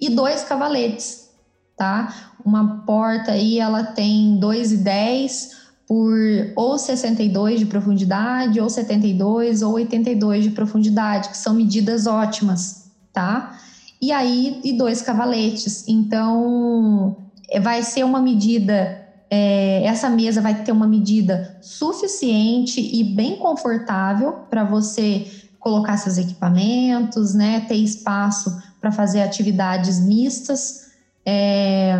[0.00, 1.30] e dois cavaletes,
[1.76, 2.14] tá?
[2.44, 6.14] Uma porta aí ela tem 2,10 por
[6.54, 13.58] ou 62 de profundidade, ou 72 ou 82 de profundidade, que são medidas ótimas, tá?
[14.00, 15.88] E aí, e dois cavaletes.
[15.88, 17.16] Então,
[17.62, 24.32] vai ser uma medida é, essa mesa vai ter uma medida suficiente e bem confortável
[24.48, 25.26] para você
[25.58, 30.92] colocar seus equipamentos, né, ter espaço para fazer atividades mistas
[31.26, 31.94] é,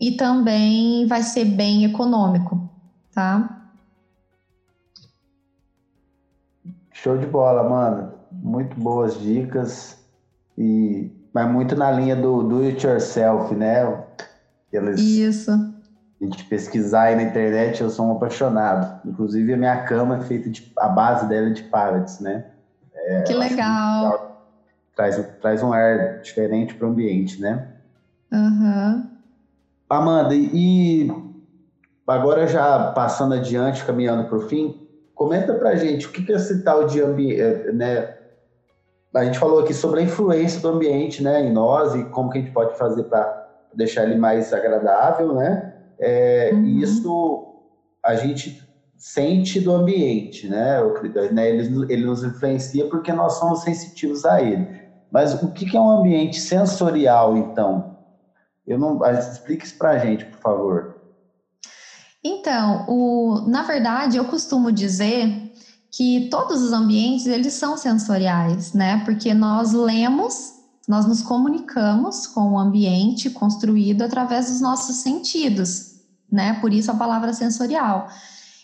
[0.00, 2.68] e também vai ser bem econômico,
[3.12, 3.66] tá?
[6.92, 8.12] Show de bola, mano.
[8.30, 9.98] Muito boas dicas
[10.56, 14.04] e vai muito na linha do do it yourself, né?
[14.96, 15.77] Isso
[16.20, 19.00] a gente pesquisar aí na internet, eu sou um apaixonado.
[19.06, 20.72] Inclusive, a minha cama é feita de.
[20.76, 22.44] A base dela é de pallets, né?
[22.94, 24.46] É, que legal.
[24.96, 27.68] Traz, traz um ar diferente para o ambiente, né?
[28.32, 29.08] Uhum.
[29.88, 31.08] Amanda, e
[32.06, 36.62] agora já passando adiante, caminhando para o fim, comenta para gente o que é esse
[36.62, 38.14] tal de ambiente, é, né?
[39.14, 42.38] A gente falou aqui sobre a influência do ambiente, né, em nós e como que
[42.38, 45.77] a gente pode fazer para deixar ele mais agradável, né?
[45.98, 46.64] É, uhum.
[46.64, 47.54] Isso
[48.04, 48.62] a gente
[48.96, 50.78] sente do ambiente, né?
[51.32, 51.48] né?
[51.48, 54.66] Ele, ele nos influencia porque nós somos sensitivos a ele.
[55.10, 57.96] Mas o que é um ambiente sensorial, então?
[58.66, 60.96] Eu não, explique isso para a gente, por favor.
[62.22, 65.48] Então, o, na verdade, eu costumo dizer
[65.90, 69.02] que todos os ambientes eles são sensoriais, né?
[69.04, 70.52] Porque nós lemos,
[70.88, 75.98] nós nos comunicamos com o ambiente construído através dos nossos sentidos
[76.30, 76.58] né?
[76.60, 78.08] Por isso a palavra sensorial.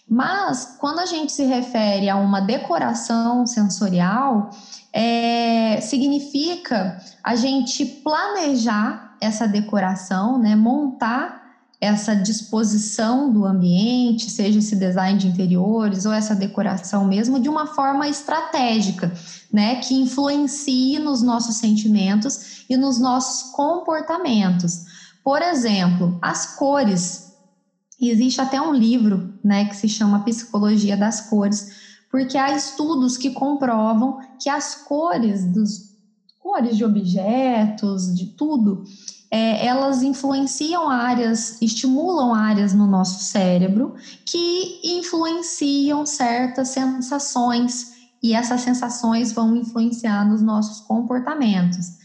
[0.06, 4.50] Mas quando a gente se refere a uma decoração sensorial,
[4.92, 10.54] é, significa a gente planejar essa decoração, né?
[10.54, 11.43] Montar
[11.84, 17.66] essa disposição do ambiente, seja esse design de interiores ou essa decoração mesmo, de uma
[17.66, 19.12] forma estratégica,
[19.52, 24.84] né, que influencie nos nossos sentimentos e nos nossos comportamentos.
[25.22, 27.32] Por exemplo, as cores
[28.00, 31.70] existe até um livro, né, que se chama Psicologia das Cores,
[32.10, 35.94] porque há estudos que comprovam que as cores dos
[36.40, 38.84] cores de objetos, de tudo,
[39.30, 48.62] é, elas influenciam áreas, estimulam áreas no nosso cérebro que influenciam certas sensações e essas
[48.62, 52.04] sensações vão influenciar nos nossos comportamentos.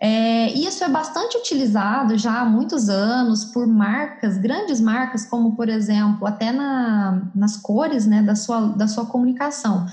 [0.00, 5.68] É, isso é bastante utilizado já há muitos anos por marcas, grandes marcas, como por
[5.68, 9.84] exemplo, até na, nas cores né, da, sua, da sua comunicação.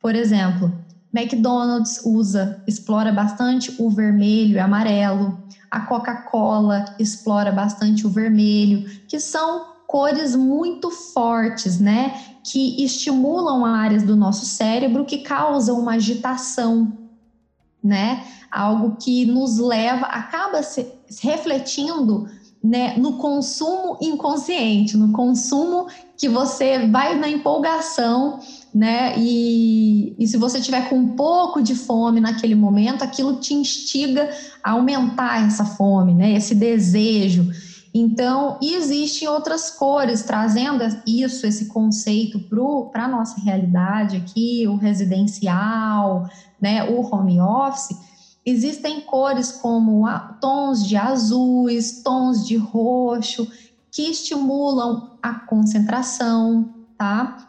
[0.00, 0.72] Por exemplo,
[1.14, 5.38] McDonald's usa, explora bastante o vermelho e amarelo,
[5.70, 12.14] a Coca-Cola explora bastante o vermelho, que são cores muito fortes, né?
[12.44, 16.92] Que estimulam áreas do nosso cérebro que causam uma agitação,
[17.82, 18.24] né?
[18.50, 20.86] algo que nos leva, acaba se
[21.20, 22.28] refletindo
[22.62, 28.40] né, no consumo inconsciente, no consumo que você vai na empolgação,
[28.74, 29.14] né?
[29.18, 34.30] E, e se você tiver com um pouco de fome naquele momento, aquilo te instiga
[34.62, 36.32] a aumentar essa fome, né?
[36.32, 37.50] Esse desejo.
[37.92, 42.38] Então, existem outras cores, trazendo isso, esse conceito
[42.92, 46.28] para a nossa realidade aqui, o residencial,
[46.60, 47.96] né, o home office.
[48.44, 50.04] Existem cores como
[50.40, 53.50] tons de azuis, tons de roxo,
[53.90, 57.47] que estimulam a concentração, tá?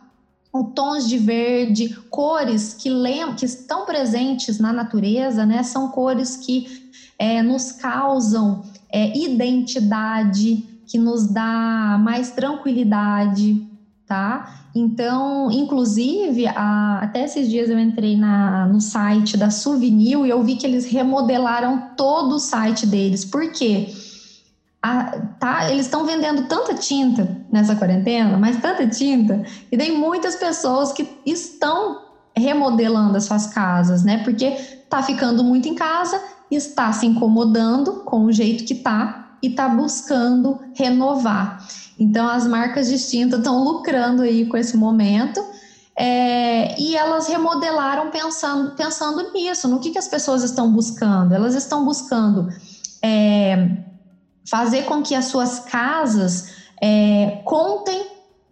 [0.76, 5.62] Tons de verde, cores que, lem que estão presentes na natureza, né?
[5.64, 6.90] São cores que
[7.20, 13.62] é, nos causam é, identidade, que nos dá mais tranquilidade,
[14.08, 14.70] tá?
[14.74, 20.44] Então, inclusive, a, até esses dias eu entrei na, no site da Souvenir e eu
[20.44, 23.24] vi que eles remodelaram todo o site deles.
[23.24, 23.94] Por quê?
[24.82, 30.36] A, tá, eles estão vendendo tanta tinta nessa quarentena, mas tanta tinta, e tem muitas
[30.38, 34.24] pessoas que estão remodelando as suas casas, né?
[34.24, 34.52] Porque
[34.90, 39.68] tá ficando muito em casa, está se incomodando com o jeito que tá e tá
[39.68, 41.66] buscando renovar.
[42.00, 45.44] Então as marcas distintas estão lucrando aí com esse momento.
[45.98, 51.34] É, e elas remodelaram pensando, pensando nisso, no que, que as pessoas estão buscando.
[51.34, 52.48] Elas estão buscando
[53.04, 53.84] é,
[54.50, 56.50] fazer com que as suas casas
[56.82, 58.08] é, contem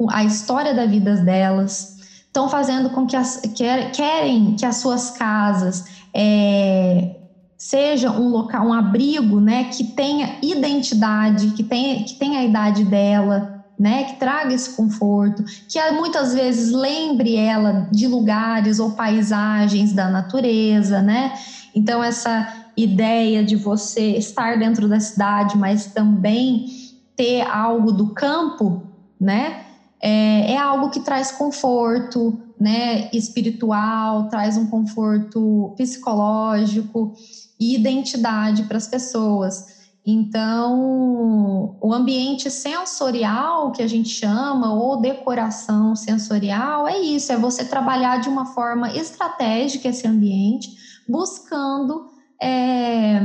[0.09, 5.09] a história da vida delas, estão fazendo com que as, quer, querem que as suas
[5.09, 7.15] casas é,
[7.57, 12.83] seja um local, um abrigo, né, que tenha identidade, que tenha, que tenha a idade
[12.83, 19.93] dela, né, que traga esse conforto, que muitas vezes lembre ela de lugares ou paisagens
[19.93, 21.33] da natureza, né?
[21.75, 26.67] Então essa ideia de você estar dentro da cidade, mas também
[27.15, 28.83] ter algo do campo,
[29.19, 29.65] né?
[29.99, 33.09] É, é algo que traz conforto, né?
[33.11, 37.13] Espiritual, traz um conforto psicológico
[37.59, 39.75] e identidade para as pessoas.
[40.05, 47.65] Então, o ambiente sensorial, que a gente chama, ou decoração sensorial, é isso: é você
[47.65, 50.69] trabalhar de uma forma estratégica esse ambiente,
[51.09, 53.19] buscando é,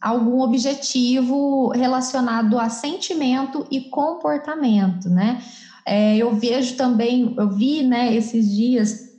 [0.00, 5.40] algum objetivo relacionado a sentimento e comportamento, né?
[5.86, 9.12] É, eu vejo também, eu vi, né, esses dias,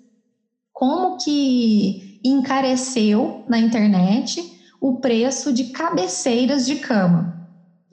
[0.72, 4.42] como que encareceu na internet
[4.80, 7.48] o preço de cabeceiras de cama.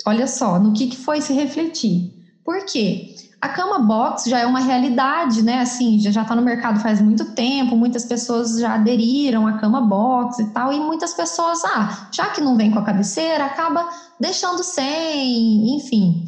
[0.07, 2.13] Olha só, no que, que foi se refletir.
[2.45, 3.15] Por quê?
[3.41, 5.61] A cama box já é uma realidade, né?
[5.61, 10.39] Assim, já está no mercado faz muito tempo, muitas pessoas já aderiram à cama box
[10.39, 13.89] e tal, e muitas pessoas, ah, já que não vem com a cabeceira, acaba
[14.21, 16.27] deixando sem, enfim,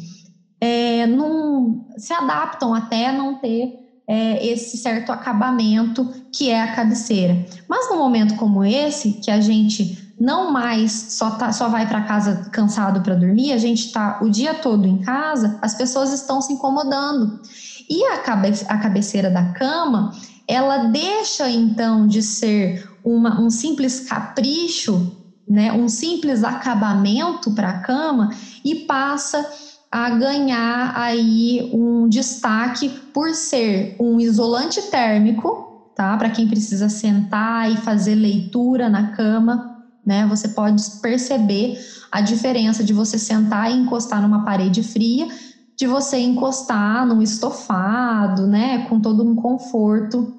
[0.59, 7.45] é, não se adaptam até não ter é, esse certo acabamento que é a cabeceira.
[7.69, 12.03] Mas num momento como esse, que a gente não mais só, tá, só vai para
[12.03, 16.41] casa cansado para dormir, a gente está o dia todo em casa, as pessoas estão
[16.41, 17.41] se incomodando.
[17.89, 20.13] E a, cabe, a cabeceira da cama,
[20.47, 27.79] ela deixa então de ser uma, um simples capricho, né, um simples acabamento para a
[27.79, 28.29] cama
[28.63, 29.45] e passa
[29.91, 36.15] a ganhar aí um destaque por ser um isolante térmico, tá?
[36.15, 39.72] Para quem precisa sentar e fazer leitura na cama,
[40.05, 40.25] né?
[40.27, 41.77] Você pode perceber
[42.11, 45.27] a diferença de você sentar e encostar numa parede fria,
[45.75, 48.85] de você encostar num estofado, né?
[48.87, 50.33] Com todo um conforto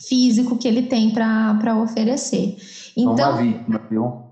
[0.00, 2.56] físico que ele tem para oferecer.
[2.96, 4.22] Então, uma vítima, viu?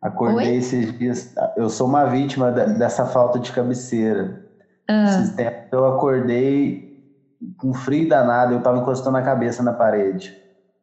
[0.00, 0.56] Acordei Oi?
[0.56, 1.34] esses dias.
[1.56, 4.44] Eu sou uma vítima dessa falta de cabeceira.
[4.88, 5.04] Ah.
[5.04, 6.92] Esses tempos eu acordei
[7.56, 10.36] com frio danado, eu estava encostando a cabeça na parede.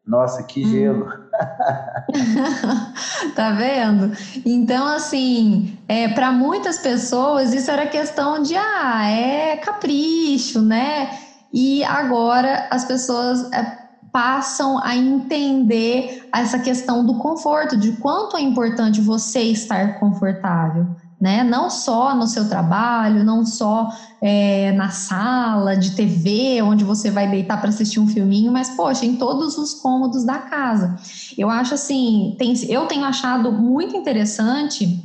[0.05, 1.05] Nossa, que hum.
[3.35, 4.15] tá vendo?
[4.45, 11.09] Então, assim, é, para muitas pessoas isso era questão de, ah, é capricho, né?
[11.51, 13.77] E agora as pessoas é,
[14.11, 20.87] passam a entender essa questão do conforto, de quanto é importante você estar confortável
[21.19, 21.43] né?
[21.43, 23.89] Não só no seu trabalho, não só
[24.21, 29.05] é, na sala de TV, onde você vai deitar para assistir um filminho, mas, poxa,
[29.05, 30.95] em todos os cômodos da casa.
[31.37, 35.03] Eu acho assim, tem, eu tenho achado muito interessante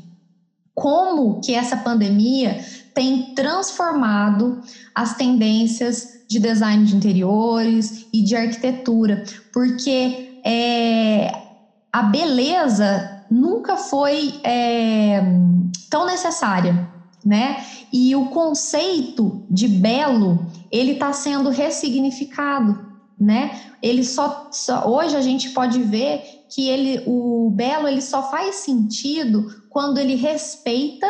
[0.75, 2.61] como que essa pandemia
[2.95, 4.61] tem transformado
[4.95, 11.31] as tendências de design de interiores e de arquitetura, porque é,
[11.93, 15.23] a beleza nunca foi é,
[15.91, 16.89] tão necessária,
[17.25, 17.65] né?
[17.93, 23.61] E o conceito de belo ele está sendo ressignificado, né?
[23.83, 28.57] Ele só, só, hoje a gente pode ver que ele o belo ele só faz
[28.57, 31.07] sentido quando ele respeita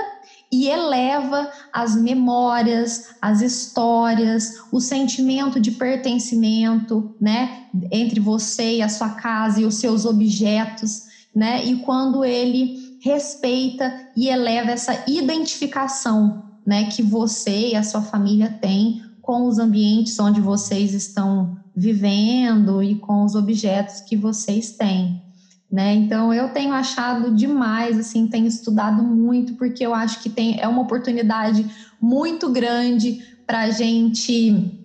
[0.51, 8.89] e eleva as memórias, as histórias, o sentimento de pertencimento, né, entre você e a
[8.89, 11.03] sua casa e os seus objetos,
[11.35, 11.65] né?
[11.65, 18.49] E quando ele respeita e eleva essa identificação, né, que você e a sua família
[18.49, 25.23] têm com os ambientes onde vocês estão vivendo e com os objetos que vocês têm.
[25.71, 25.95] Né?
[25.95, 30.67] Então eu tenho achado demais, assim, tenho estudado muito porque eu acho que tem é
[30.67, 31.67] uma oportunidade
[32.01, 34.81] muito grande para a gente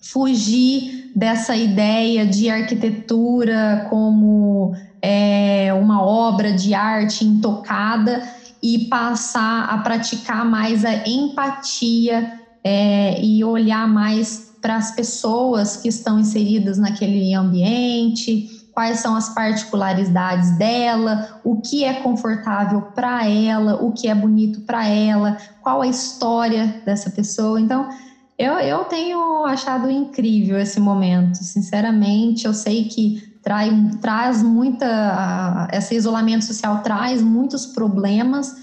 [0.00, 8.26] fugir dessa ideia de arquitetura como é, uma obra de arte intocada
[8.62, 15.88] e passar a praticar mais a empatia é, e olhar mais para as pessoas que
[15.88, 23.84] estão inseridas naquele ambiente, quais são as particularidades dela, o que é confortável para ela,
[23.84, 27.60] o que é bonito para ela, qual a história dessa pessoa.
[27.60, 27.90] Então,
[28.38, 32.46] eu, eu tenho achado incrível esse momento, sinceramente.
[32.46, 33.70] Eu sei que trai,
[34.00, 35.68] traz muita.
[35.72, 38.56] Esse isolamento social traz muitos problemas,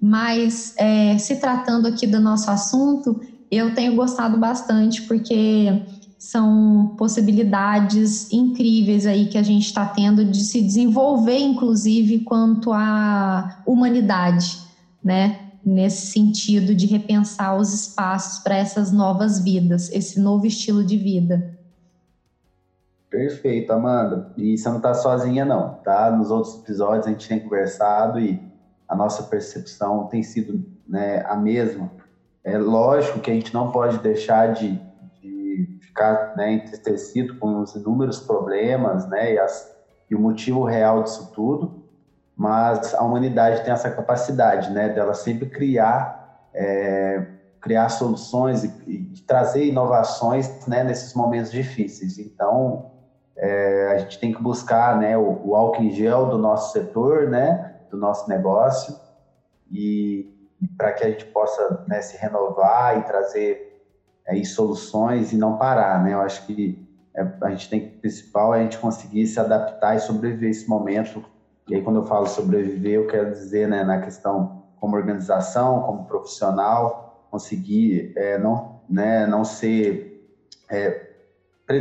[0.00, 3.20] mas é, se tratando aqui do nosso assunto,
[3.50, 5.82] eu tenho gostado bastante, porque
[6.18, 13.62] são possibilidades incríveis aí que a gente está tendo de se desenvolver, inclusive, quanto à
[13.64, 14.58] humanidade,
[15.02, 15.38] né?
[15.64, 21.58] Nesse sentido de repensar os espaços para essas novas vidas, esse novo estilo de vida.
[23.14, 24.32] Perfeito, Amanda.
[24.36, 26.10] E você não está sozinha, não, tá?
[26.10, 28.42] Nos outros episódios a gente tem conversado e
[28.88, 31.92] a nossa percepção tem sido né, a mesma.
[32.42, 34.82] É lógico que a gente não pode deixar de
[35.80, 39.72] ficar né, entristecido com os inúmeros problemas né, e, as,
[40.10, 41.84] e, o motivo real disso tudo,
[42.34, 47.24] mas a humanidade tem essa capacidade né, dela sempre criar, é,
[47.60, 52.18] criar soluções e, e, trazer inovações né, nesses momentos difíceis.
[52.18, 52.90] Então,
[53.36, 57.28] é, a gente tem que buscar né, o, o álcool em gel do nosso setor,
[57.28, 58.94] né, do nosso negócio,
[59.70, 60.32] e
[60.76, 63.82] para que a gente possa né, se renovar e trazer
[64.26, 66.14] aí soluções e não parar, né?
[66.14, 66.82] Eu acho que
[67.14, 70.50] é, a gente tem que, o principal é a gente conseguir se adaptar e sobreviver
[70.50, 71.24] esse momento.
[71.68, 76.06] E aí, quando eu falo sobreviver, eu quero dizer, né, na questão como organização, como
[76.06, 80.28] profissional, conseguir é, não, né, não ser
[80.70, 81.13] é,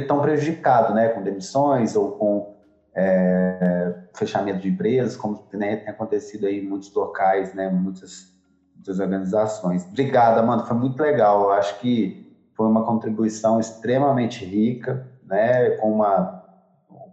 [0.08, 2.54] tão prejudicado, né, com demissões ou com
[2.96, 8.32] é, fechamento de empresas, como né, tem acontecido aí em muitos locais, né, muitas,
[8.76, 9.86] muitas organizações.
[9.86, 11.44] Obrigado, Amanda, foi muito legal.
[11.44, 12.24] Eu acho que
[12.56, 16.44] foi uma contribuição extremamente rica, né, com, uma,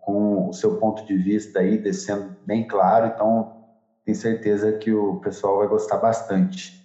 [0.01, 3.53] com o seu ponto de vista aí descendo bem claro, então
[4.05, 6.79] tenho certeza que o pessoal vai gostar bastante.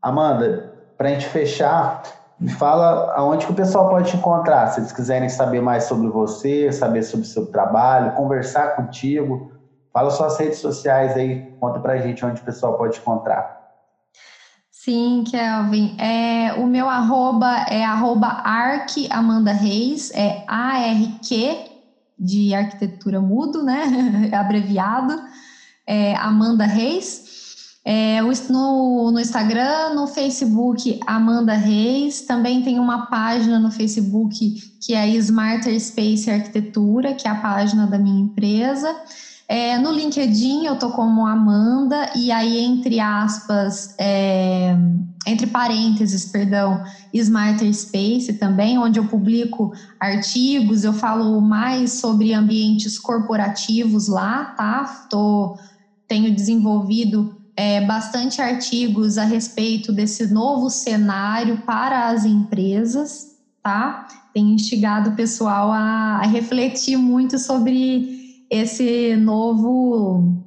[0.00, 2.02] Amanda, para a gente fechar,
[2.42, 6.08] me fala aonde que o pessoal pode te encontrar, se eles quiserem saber mais sobre
[6.08, 9.48] você, saber sobre o seu trabalho, conversar contigo,
[9.92, 13.48] fala suas redes sociais aí, conta para a gente onde o pessoal pode te encontrar.
[14.72, 15.96] Sim, Kelvin.
[16.00, 21.70] É, o meu arroba é arroba arc Amanda Reis, é A-R-Q,
[22.18, 23.84] de arquitetura mudo, né?
[24.34, 25.14] Abreviado,
[25.86, 27.22] é Amanda Reis.
[27.84, 32.22] É, no, no Instagram, no Facebook, Amanda Reis.
[32.22, 37.86] Também tem uma página no Facebook que é Smarter Space Arquitetura, que é a página
[37.86, 38.94] da minha empresa.
[39.48, 44.74] É, no LinkedIn eu tô como Amanda, e aí, entre aspas, é,
[45.26, 52.98] entre parênteses, perdão, Smarter Space também, onde eu publico artigos, eu falo mais sobre ambientes
[52.98, 55.06] corporativos lá, tá?
[55.10, 55.54] Tô,
[56.08, 64.06] tenho desenvolvido é, bastante artigos a respeito desse novo cenário para as empresas, tá?
[64.32, 70.44] Tenho instigado o pessoal a, a refletir muito sobre esse novo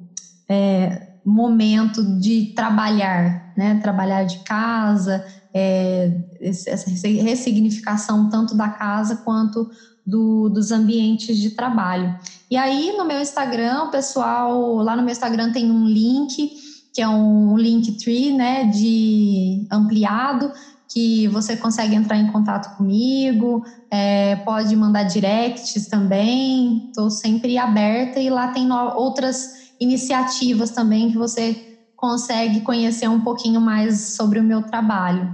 [0.48, 3.78] é, momento de trabalhar, né?
[3.80, 9.70] Trabalhar de casa, é, essa ressignificação tanto da casa quanto
[10.04, 12.16] do, dos ambientes de trabalho.
[12.50, 16.65] E aí no meu Instagram, pessoal, lá no meu Instagram tem um link
[16.96, 20.50] que é um link tree, né, de ampliado,
[20.88, 28.18] que você consegue entrar em contato comigo, é, pode mandar directs também, estou sempre aberta
[28.18, 29.46] e lá tem outras
[29.78, 31.54] iniciativas também que você
[31.94, 35.30] consegue conhecer um pouquinho mais sobre o meu trabalho.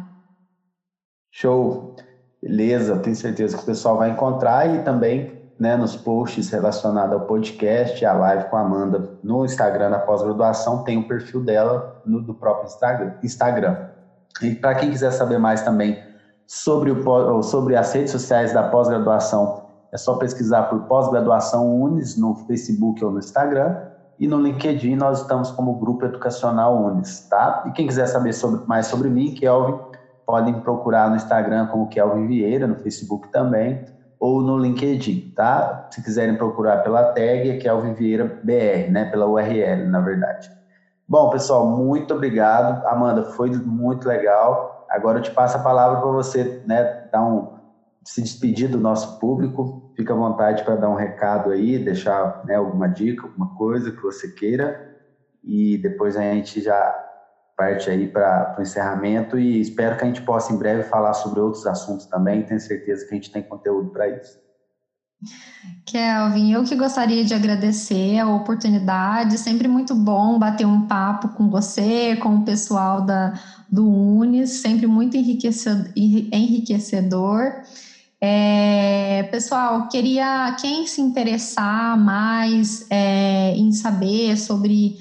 [1.30, 1.94] Show!
[2.42, 7.20] Beleza, tenho certeza que o pessoal vai encontrar e também né, nos posts relacionados ao
[7.20, 12.20] podcast, a live com a Amanda no Instagram da pós-graduação, tem o perfil dela no,
[12.20, 12.68] do próprio
[13.22, 13.76] Instagram.
[14.42, 16.02] E para quem quiser saber mais também
[16.48, 22.34] sobre, o, sobre as redes sociais da pós-graduação, é só pesquisar por pós-graduação Unis no
[22.34, 23.76] Facebook ou no Instagram.
[24.18, 27.62] E no LinkedIn nós estamos como Grupo Educacional Unis, tá?
[27.68, 29.78] E quem quiser saber sobre, mais sobre mim, Kelvin,
[30.26, 33.84] podem procurar no Instagram como Kelvin Vieira, no Facebook também,
[34.22, 35.88] ou no LinkedIn, tá?
[35.90, 39.06] Se quiserem procurar pela tag, é Kelvin Vieira BR, né?
[39.10, 40.48] Pela URL, na verdade.
[41.08, 42.86] Bom, pessoal, muito obrigado.
[42.86, 44.86] Amanda, foi muito legal.
[44.88, 47.58] Agora eu te passo a palavra para você, né, dar um
[48.04, 49.90] se despedir do nosso público.
[49.96, 54.02] Fica à vontade para dar um recado aí, deixar né, alguma dica, alguma coisa que
[54.02, 54.88] você queira.
[55.42, 56.94] E depois a gente já
[57.62, 61.38] parte aí para o encerramento e espero que a gente possa em breve falar sobre
[61.38, 62.42] outros assuntos também.
[62.42, 64.42] Tenho certeza que a gente tem conteúdo para isso.
[65.86, 71.48] Kelvin, eu que gostaria de agradecer a oportunidade, sempre muito bom bater um papo com
[71.48, 73.34] você, com o pessoal da,
[73.70, 77.62] do Unis, sempre muito enriquecedor.
[78.20, 84.96] É, pessoal, queria quem se interessar mais é, em saber sobre,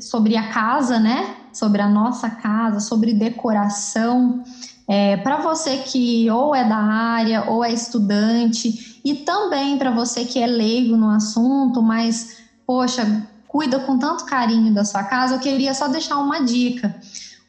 [0.00, 1.37] sobre a casa, né?
[1.52, 4.42] Sobre a nossa casa, sobre decoração.
[4.86, 10.24] É, para você que ou é da área ou é estudante, e também para você
[10.24, 15.40] que é leigo no assunto, mas, poxa, cuida com tanto carinho da sua casa, eu
[15.40, 16.94] queria só deixar uma dica.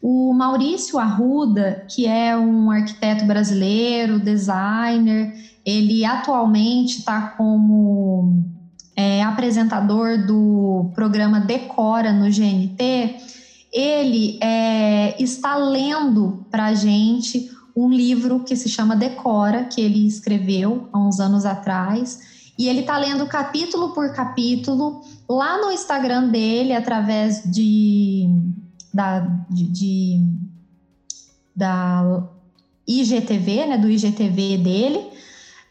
[0.01, 5.33] O Maurício Arruda, que é um arquiteto brasileiro, designer,
[5.65, 8.43] ele atualmente está como
[8.95, 13.17] é, apresentador do programa Decora no GNT.
[13.71, 20.07] Ele é, está lendo para a gente um livro que se chama Decora, que ele
[20.07, 22.51] escreveu há uns anos atrás.
[22.57, 28.27] E ele está lendo capítulo por capítulo lá no Instagram dele, através de
[28.93, 30.21] da, de, de,
[31.55, 32.23] da
[32.87, 35.07] IGTV, né, do IGTV dele.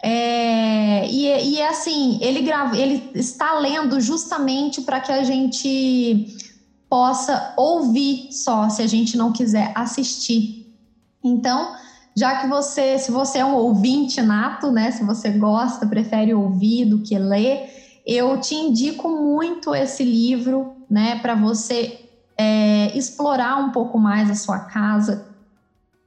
[0.02, 6.36] É, e, e é assim, ele, grava, ele está lendo justamente para que a gente
[6.88, 10.74] possa ouvir só, se a gente não quiser assistir.
[11.22, 11.74] Então,
[12.16, 16.84] já que você, se você é um ouvinte nato, né, se você gosta, prefere ouvir
[16.86, 23.70] do que ler, eu te indico muito esse livro, né, para você é, explorar um
[23.70, 25.28] pouco mais a sua casa,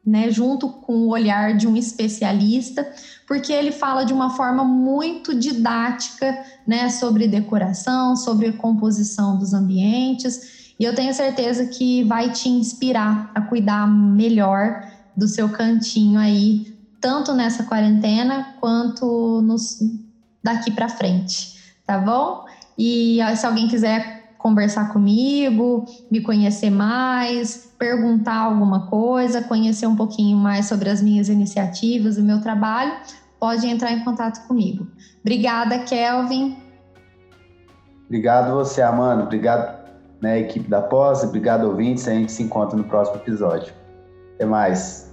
[0.03, 2.91] né, junto com o olhar de um especialista,
[3.27, 10.60] porque ele fala de uma forma muito didática, né, sobre decoração, sobre composição dos ambientes,
[10.81, 14.81] e eu tenho certeza que vai te inspirar a cuidar melhor
[15.15, 19.77] do seu cantinho aí, tanto nessa quarentena quanto nos,
[20.43, 21.53] daqui para frente,
[21.85, 22.43] tá bom?
[22.75, 30.35] E se alguém quiser conversar comigo, me conhecer mais, perguntar alguma coisa, conhecer um pouquinho
[30.35, 32.93] mais sobre as minhas iniciativas, o meu trabalho,
[33.39, 34.87] pode entrar em contato comigo.
[35.19, 36.57] Obrigada, Kelvin.
[38.07, 39.25] Obrigado você, Amanda.
[39.25, 39.80] Obrigado,
[40.21, 41.23] né, equipe da Pós.
[41.23, 42.07] Obrigado, ouvintes.
[42.07, 43.73] A gente se encontra no próximo episódio.
[44.35, 45.10] Até mais.